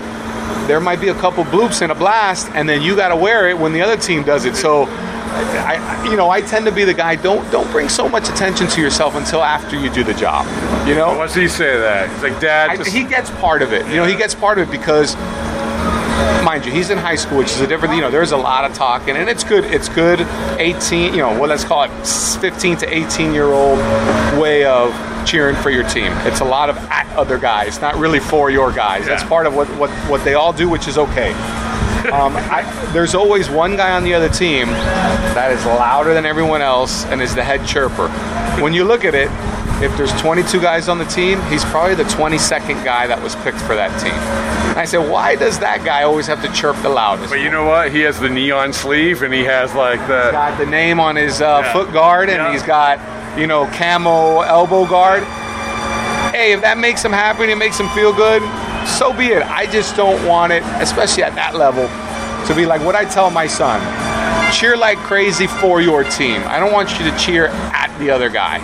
there 0.68 0.80
might 0.80 1.02
be 1.02 1.10
a 1.10 1.14
couple 1.16 1.44
bloops 1.44 1.82
and 1.82 1.92
a 1.92 1.96
blast, 1.96 2.50
and 2.54 2.68
then 2.68 2.82
you 2.82 2.96
got 2.96 3.10
to 3.10 3.16
wear 3.16 3.50
it 3.50 3.58
when 3.58 3.74
the 3.74 3.82
other 3.82 3.98
team 3.98 4.24
does 4.24 4.46
it. 4.46 4.56
So, 4.56 4.86
I, 4.86 6.08
you 6.10 6.16
know, 6.16 6.30
I 6.30 6.42
tend 6.42 6.66
to 6.66 6.72
be 6.72 6.84
the 6.86 6.94
guy. 6.94 7.16
Don't 7.16 7.50
don't 7.52 7.70
bring 7.72 7.90
so 7.90 8.08
much 8.08 8.30
attention 8.30 8.68
to 8.68 8.82
yourself 8.82 9.16
until 9.16 9.44
after 9.44 9.78
you 9.78 9.90
do 9.90 10.04
the 10.04 10.14
job. 10.14 10.46
You 10.88 10.96
know, 10.96 11.18
What's 11.18 11.36
he 11.36 11.48
say 11.48 11.78
that? 11.78 12.10
He's 12.10 12.24
like, 12.24 12.40
Dad, 12.40 12.80
I, 12.80 12.84
he 12.90 13.04
gets 13.04 13.30
part 13.32 13.62
of 13.62 13.74
it. 13.74 13.86
You 13.88 13.96
know, 13.96 14.06
he 14.06 14.16
gets 14.16 14.36
part 14.36 14.58
of 14.58 14.70
it 14.70 14.72
because, 14.72 15.16
mind 16.54 16.68
you, 16.68 16.72
he's 16.72 16.92
in 16.92 17.00
high 17.00 17.16
school, 17.16 17.40
which 17.40 17.52
is 17.52 17.62
a 17.62 17.68
different. 17.68 17.96
You 17.96 18.02
know, 18.02 18.12
there's 18.12 18.32
a 18.32 18.38
lot 18.38 18.70
of 18.70 18.76
talking, 18.76 19.16
and 19.16 19.28
it's 19.28 19.44
good. 19.44 19.66
It's 19.66 19.90
good. 19.90 20.22
18. 20.60 21.14
You 21.14 21.20
know, 21.20 21.40
well, 21.40 21.50
let's 21.50 21.64
call 21.64 21.84
it 21.84 22.08
15 22.42 22.78
to 22.78 22.96
18 22.96 23.34
year 23.34 23.46
old 23.48 23.80
way 24.40 24.64
of 24.64 24.94
cheering 25.26 25.56
for 25.56 25.72
your 25.72 25.88
team. 25.90 26.12
It's 26.28 26.42
a 26.42 26.46
lot 26.46 26.70
of 26.70 26.78
at 26.92 27.08
other 27.16 27.40
guys, 27.40 27.82
not 27.82 27.96
really 27.96 28.20
for 28.20 28.52
your 28.52 28.72
guys. 28.72 29.06
That's 29.06 29.24
part 29.24 29.48
of 29.48 29.56
what 29.56 29.68
what 29.78 29.90
what 30.10 30.24
they 30.24 30.36
all 30.36 30.54
do, 30.54 30.70
which 30.70 30.88
is 30.88 30.98
okay. 30.98 31.34
Um, 32.04 32.36
I, 32.36 32.64
there's 32.92 33.16
always 33.16 33.50
one 33.50 33.78
guy 33.78 33.94
on 33.94 34.04
the 34.04 34.14
other 34.14 34.28
team 34.28 34.68
that 34.68 35.54
is 35.54 35.66
louder 35.66 36.14
than 36.14 36.26
everyone 36.26 36.62
else 36.62 37.06
and 37.06 37.22
is 37.22 37.34
the 37.34 37.44
head 37.46 37.62
chirper. 37.62 38.10
When 38.62 38.74
you 38.74 38.84
look 38.84 39.06
at 39.06 39.16
it, 39.16 39.30
if 39.82 39.96
there's 39.98 40.12
22 40.22 40.62
guys 40.62 40.88
on 40.88 40.98
the 40.98 41.06
team, 41.06 41.42
he's 41.44 41.64
probably 41.66 41.96
the 41.96 42.04
22nd 42.06 42.84
guy 42.86 43.08
that 43.08 43.22
was 43.22 43.36
picked 43.38 43.60
for 43.60 43.76
that 43.76 43.90
team. 44.02 44.14
And 44.72 44.80
I 44.80 44.86
said, 44.86 45.10
why 45.10 45.36
does 45.36 45.60
that 45.60 45.84
guy 45.84 46.04
always 46.04 46.28
have 46.28 46.42
to 46.44 46.52
chirp 46.54 46.76
the 46.82 46.90
loudest? 46.90 47.30
But 47.30 47.42
you 47.42 47.50
know 47.52 47.66
what? 47.66 47.92
He 47.92 48.02
has 48.02 48.20
the 48.20 48.30
neon 48.30 48.72
sleeve 48.74 49.22
and 49.24 49.34
he 49.34 49.44
has 49.44 49.74
like 49.76 50.00
the 50.08 50.30
got 50.32 50.58
the 50.58 50.66
name 50.66 51.00
on 51.00 51.16
his 51.16 51.42
uh, 51.42 51.62
Yeah. 51.64 51.74
foot 51.74 51.92
guard 51.92 52.30
and 52.30 52.38
Yeah. 52.38 52.52
he's 52.52 52.64
got, 52.64 53.00
you 53.38 53.48
know, 53.48 53.66
camo 53.68 54.42
elbow 54.42 54.86
guard. 54.86 55.24
Hey, 56.34 56.54
if 56.54 56.62
that 56.62 56.78
makes 56.78 57.04
him 57.04 57.12
happy 57.12 57.44
and 57.44 57.52
it 57.52 57.58
makes 57.58 57.80
him 57.80 57.90
feel 57.90 58.14
good, 58.14 58.42
so 58.88 59.14
be 59.14 59.28
it. 59.28 59.44
I 59.44 59.66
just 59.68 59.96
don't 59.96 60.26
want 60.28 60.52
it, 60.54 60.64
especially 60.82 61.24
at 61.24 61.36
that 61.36 61.56
level, 61.56 61.88
to 62.48 62.56
be 62.56 62.66
like 62.66 62.82
what 62.82 62.96
I 62.96 63.06
tell 63.06 63.30
my 63.30 63.48
son 63.48 63.80
cheer 64.52 64.78
like 64.78 64.98
crazy 65.00 65.48
for 65.48 65.82
your 65.82 66.04
team. 66.04 66.42
I 66.46 66.60
don't 66.60 66.72
want 66.72 67.00
you 67.00 67.10
to 67.10 67.18
cheer 67.18 67.48
at 67.48 67.96
the 68.00 68.10
other 68.12 68.30
guy. 68.30 68.60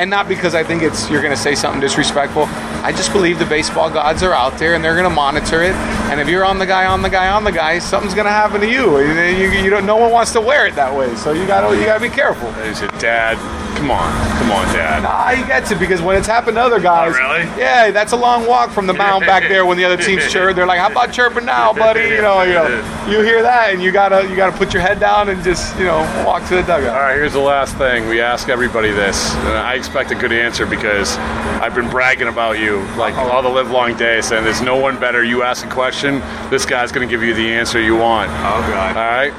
And 0.00 0.08
not 0.08 0.28
because 0.28 0.54
I 0.54 0.64
think 0.64 0.82
it's 0.82 1.10
you're 1.10 1.20
going 1.20 1.36
to 1.36 1.40
say 1.40 1.54
something 1.54 1.78
disrespectful. 1.78 2.44
I 2.82 2.90
just 2.90 3.12
believe 3.12 3.38
the 3.38 3.44
baseball 3.44 3.90
gods 3.90 4.22
are 4.22 4.32
out 4.32 4.58
there 4.58 4.74
and 4.74 4.82
they're 4.82 4.94
going 4.94 5.04
to 5.04 5.14
monitor 5.14 5.62
it. 5.62 5.74
And 6.08 6.18
if 6.18 6.26
you're 6.26 6.42
on 6.42 6.58
the 6.58 6.64
guy, 6.64 6.86
on 6.86 7.02
the 7.02 7.10
guy, 7.10 7.28
on 7.28 7.44
the 7.44 7.52
guy, 7.52 7.78
something's 7.80 8.14
going 8.14 8.24
to 8.24 8.32
happen 8.32 8.62
to 8.62 8.66
you. 8.66 8.98
You, 8.98 9.12
you, 9.12 9.50
you 9.62 9.68
don't. 9.68 9.84
No 9.84 9.98
one 9.98 10.10
wants 10.10 10.32
to 10.32 10.40
wear 10.40 10.66
it 10.66 10.74
that 10.76 10.96
way. 10.96 11.14
So 11.16 11.32
you 11.32 11.46
got 11.46 11.68
to 11.68 11.76
you 11.76 11.84
got 11.84 11.98
to 11.98 12.00
be 12.00 12.08
careful. 12.08 12.50
He 12.64 12.74
said, 12.74 12.90
Dad, 12.98 13.36
come 13.80 13.90
on, 13.90 14.38
come 14.38 14.52
on, 14.52 14.66
Dad. 14.74 15.02
Nah, 15.02 15.28
he 15.30 15.42
gets 15.46 15.70
it 15.70 15.78
because 15.78 16.02
when 16.02 16.16
it's 16.16 16.26
happened 16.26 16.56
to 16.56 16.60
other 16.60 16.80
guys, 16.80 17.14
Oh, 17.16 17.18
really? 17.18 17.44
Yeah, 17.58 17.90
that's 17.90 18.12
a 18.12 18.16
long 18.16 18.46
walk 18.46 18.70
from 18.70 18.86
the 18.86 18.92
mound 18.92 19.24
back 19.24 19.44
there 19.48 19.64
when 19.64 19.78
the 19.78 19.84
other 19.84 19.96
team's 19.96 20.26
chirp. 20.32 20.54
They're 20.54 20.66
like, 20.66 20.78
"How 20.78 20.90
about 20.90 21.12
chirping 21.12 21.46
now, 21.46 21.72
buddy?" 21.72 22.02
You 22.02 22.20
know, 22.20 22.42
you 22.42 22.52
know, 22.52 22.68
you 23.08 23.22
hear 23.22 23.42
that 23.42 23.72
and 23.72 23.82
you 23.82 23.90
gotta 23.90 24.28
you 24.28 24.36
gotta 24.36 24.56
put 24.56 24.74
your 24.74 24.82
head 24.82 25.00
down 25.00 25.30
and 25.30 25.42
just 25.42 25.76
you 25.78 25.84
know 25.84 26.00
walk 26.26 26.46
to 26.48 26.56
the 26.56 26.62
dugout. 26.62 26.94
All 26.94 27.00
right, 27.00 27.14
here's 27.14 27.32
the 27.32 27.38
last 27.40 27.76
thing. 27.78 28.06
We 28.08 28.20
ask 28.20 28.48
everybody 28.48 28.90
this, 28.90 29.34
and 29.34 29.48
I 29.48 29.74
expect 29.74 30.10
a 30.10 30.14
good 30.14 30.32
answer 30.32 30.66
because 30.66 31.16
I've 31.62 31.74
been 31.74 31.88
bragging 31.88 32.28
about 32.28 32.58
you 32.58 32.80
like 32.96 33.14
uh-huh. 33.14 33.30
all 33.30 33.42
the 33.42 33.48
live 33.48 33.70
long 33.70 33.96
day, 33.96 34.20
saying 34.20 34.44
there's 34.44 34.60
no 34.62 34.76
one 34.76 35.00
better. 35.00 35.24
You 35.24 35.42
ask 35.42 35.64
a 35.64 35.70
question, 35.70 36.20
this 36.50 36.66
guy's 36.66 36.92
going 36.92 37.08
to 37.08 37.10
give 37.10 37.22
you 37.22 37.32
the 37.34 37.50
answer 37.50 37.80
you 37.80 37.96
want. 37.96 38.30
Oh 38.30 38.60
God! 38.70 38.96
All 38.96 39.02
right. 39.02 39.32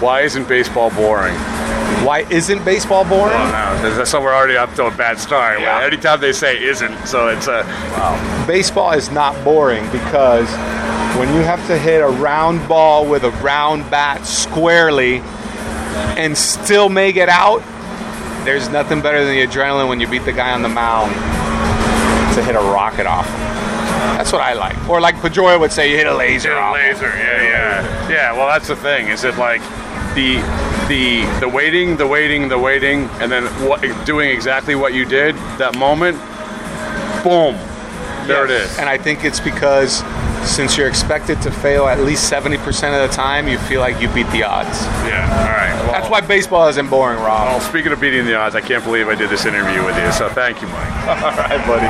Why 0.00 0.20
isn't 0.20 0.46
baseball 0.46 0.90
boring? 0.90 1.34
Why 2.04 2.20
isn't 2.30 2.64
baseball 2.64 3.04
boring? 3.04 3.36
Oh 3.36 3.92
no, 3.96 4.04
so 4.04 4.20
we're 4.20 4.34
already 4.34 4.56
up 4.56 4.72
to 4.74 4.86
a 4.86 4.90
bad 4.90 5.18
start. 5.18 5.60
Yeah. 5.60 5.80
Anytime 5.80 6.20
they 6.20 6.32
say 6.32 6.62
isn't, 6.62 7.06
so 7.06 7.28
it's 7.28 7.46
a. 7.48 7.64
Wow. 7.96 8.46
Baseball 8.46 8.92
is 8.92 9.10
not 9.10 9.42
boring 9.44 9.84
because 9.90 10.48
when 11.18 11.28
you 11.34 11.40
have 11.40 11.64
to 11.66 11.76
hit 11.78 12.00
a 12.00 12.08
round 12.08 12.66
ball 12.68 13.08
with 13.08 13.24
a 13.24 13.30
round 13.42 13.90
bat 13.90 14.24
squarely 14.24 15.18
and 16.16 16.36
still 16.38 16.88
make 16.88 17.16
it 17.16 17.28
out, 17.28 17.62
there's 18.44 18.68
nothing 18.68 19.02
better 19.02 19.24
than 19.24 19.34
the 19.34 19.46
adrenaline 19.46 19.88
when 19.88 20.00
you 20.00 20.06
beat 20.08 20.24
the 20.24 20.32
guy 20.32 20.52
on 20.52 20.62
the 20.62 20.68
mound 20.68 21.12
to 22.34 22.42
hit 22.42 22.54
a 22.54 22.60
rocket 22.60 23.06
off. 23.06 23.26
him. 23.26 23.40
That's 24.16 24.32
what 24.32 24.42
I 24.42 24.52
like. 24.54 24.88
Or 24.88 25.00
like 25.00 25.16
Pedroia 25.16 25.58
would 25.58 25.72
say, 25.72 25.90
you 25.90 25.96
hit 25.96 26.06
a 26.06 26.14
laser 26.14 26.54
off. 26.56 26.76
him. 26.76 26.86
laser. 26.86 27.08
Yeah, 27.08 27.42
yeah, 27.42 28.08
yeah. 28.08 28.32
Well, 28.32 28.46
that's 28.46 28.68
the 28.68 28.76
thing. 28.76 29.08
Is 29.08 29.24
it 29.24 29.36
like 29.36 29.60
the 30.14 30.38
the 30.88 31.24
the 31.40 31.48
waiting, 31.48 31.96
the 31.96 32.06
waiting, 32.06 32.48
the 32.48 32.58
waiting, 32.58 33.04
and 33.20 33.30
then 33.30 33.44
what, 33.66 33.80
doing 34.06 34.30
exactly 34.30 34.74
what 34.74 34.94
you 34.94 35.04
did 35.04 35.34
that 35.58 35.76
moment? 35.78 36.16
Boom. 37.22 37.56
There 38.26 38.44
it 38.44 38.50
Yes. 38.50 38.72
is. 38.72 38.78
And 38.78 38.88
I 38.88 38.98
think 38.98 39.24
it's 39.24 39.40
because 39.40 40.02
since 40.44 40.76
you're 40.76 40.88
expected 40.88 41.40
to 41.42 41.50
fail 41.50 41.88
at 41.88 42.00
least 42.00 42.30
70% 42.32 42.56
of 42.94 43.08
the 43.10 43.14
time, 43.14 43.48
you 43.48 43.58
feel 43.58 43.80
like 43.80 44.00
you 44.00 44.08
beat 44.08 44.30
the 44.30 44.44
odds. 44.44 44.84
Yeah, 45.06 45.24
all 45.28 45.44
right. 45.48 45.74
Well, 45.82 45.92
That's 45.92 46.08
why 46.10 46.20
baseball 46.20 46.68
isn't 46.68 46.88
boring, 46.88 47.18
Rob. 47.18 47.48
Well, 47.48 47.60
speaking 47.60 47.90
of 47.92 48.00
beating 48.00 48.24
the 48.24 48.36
odds, 48.36 48.54
I 48.54 48.60
can't 48.60 48.84
believe 48.84 49.08
I 49.08 49.14
did 49.14 49.30
this 49.30 49.44
interview 49.46 49.84
with 49.84 49.96
you. 49.98 50.12
So 50.12 50.28
thank 50.28 50.60
you, 50.62 50.68
Mike. 50.68 50.92
All 51.08 51.32
right, 51.36 51.66
buddy. 51.66 51.88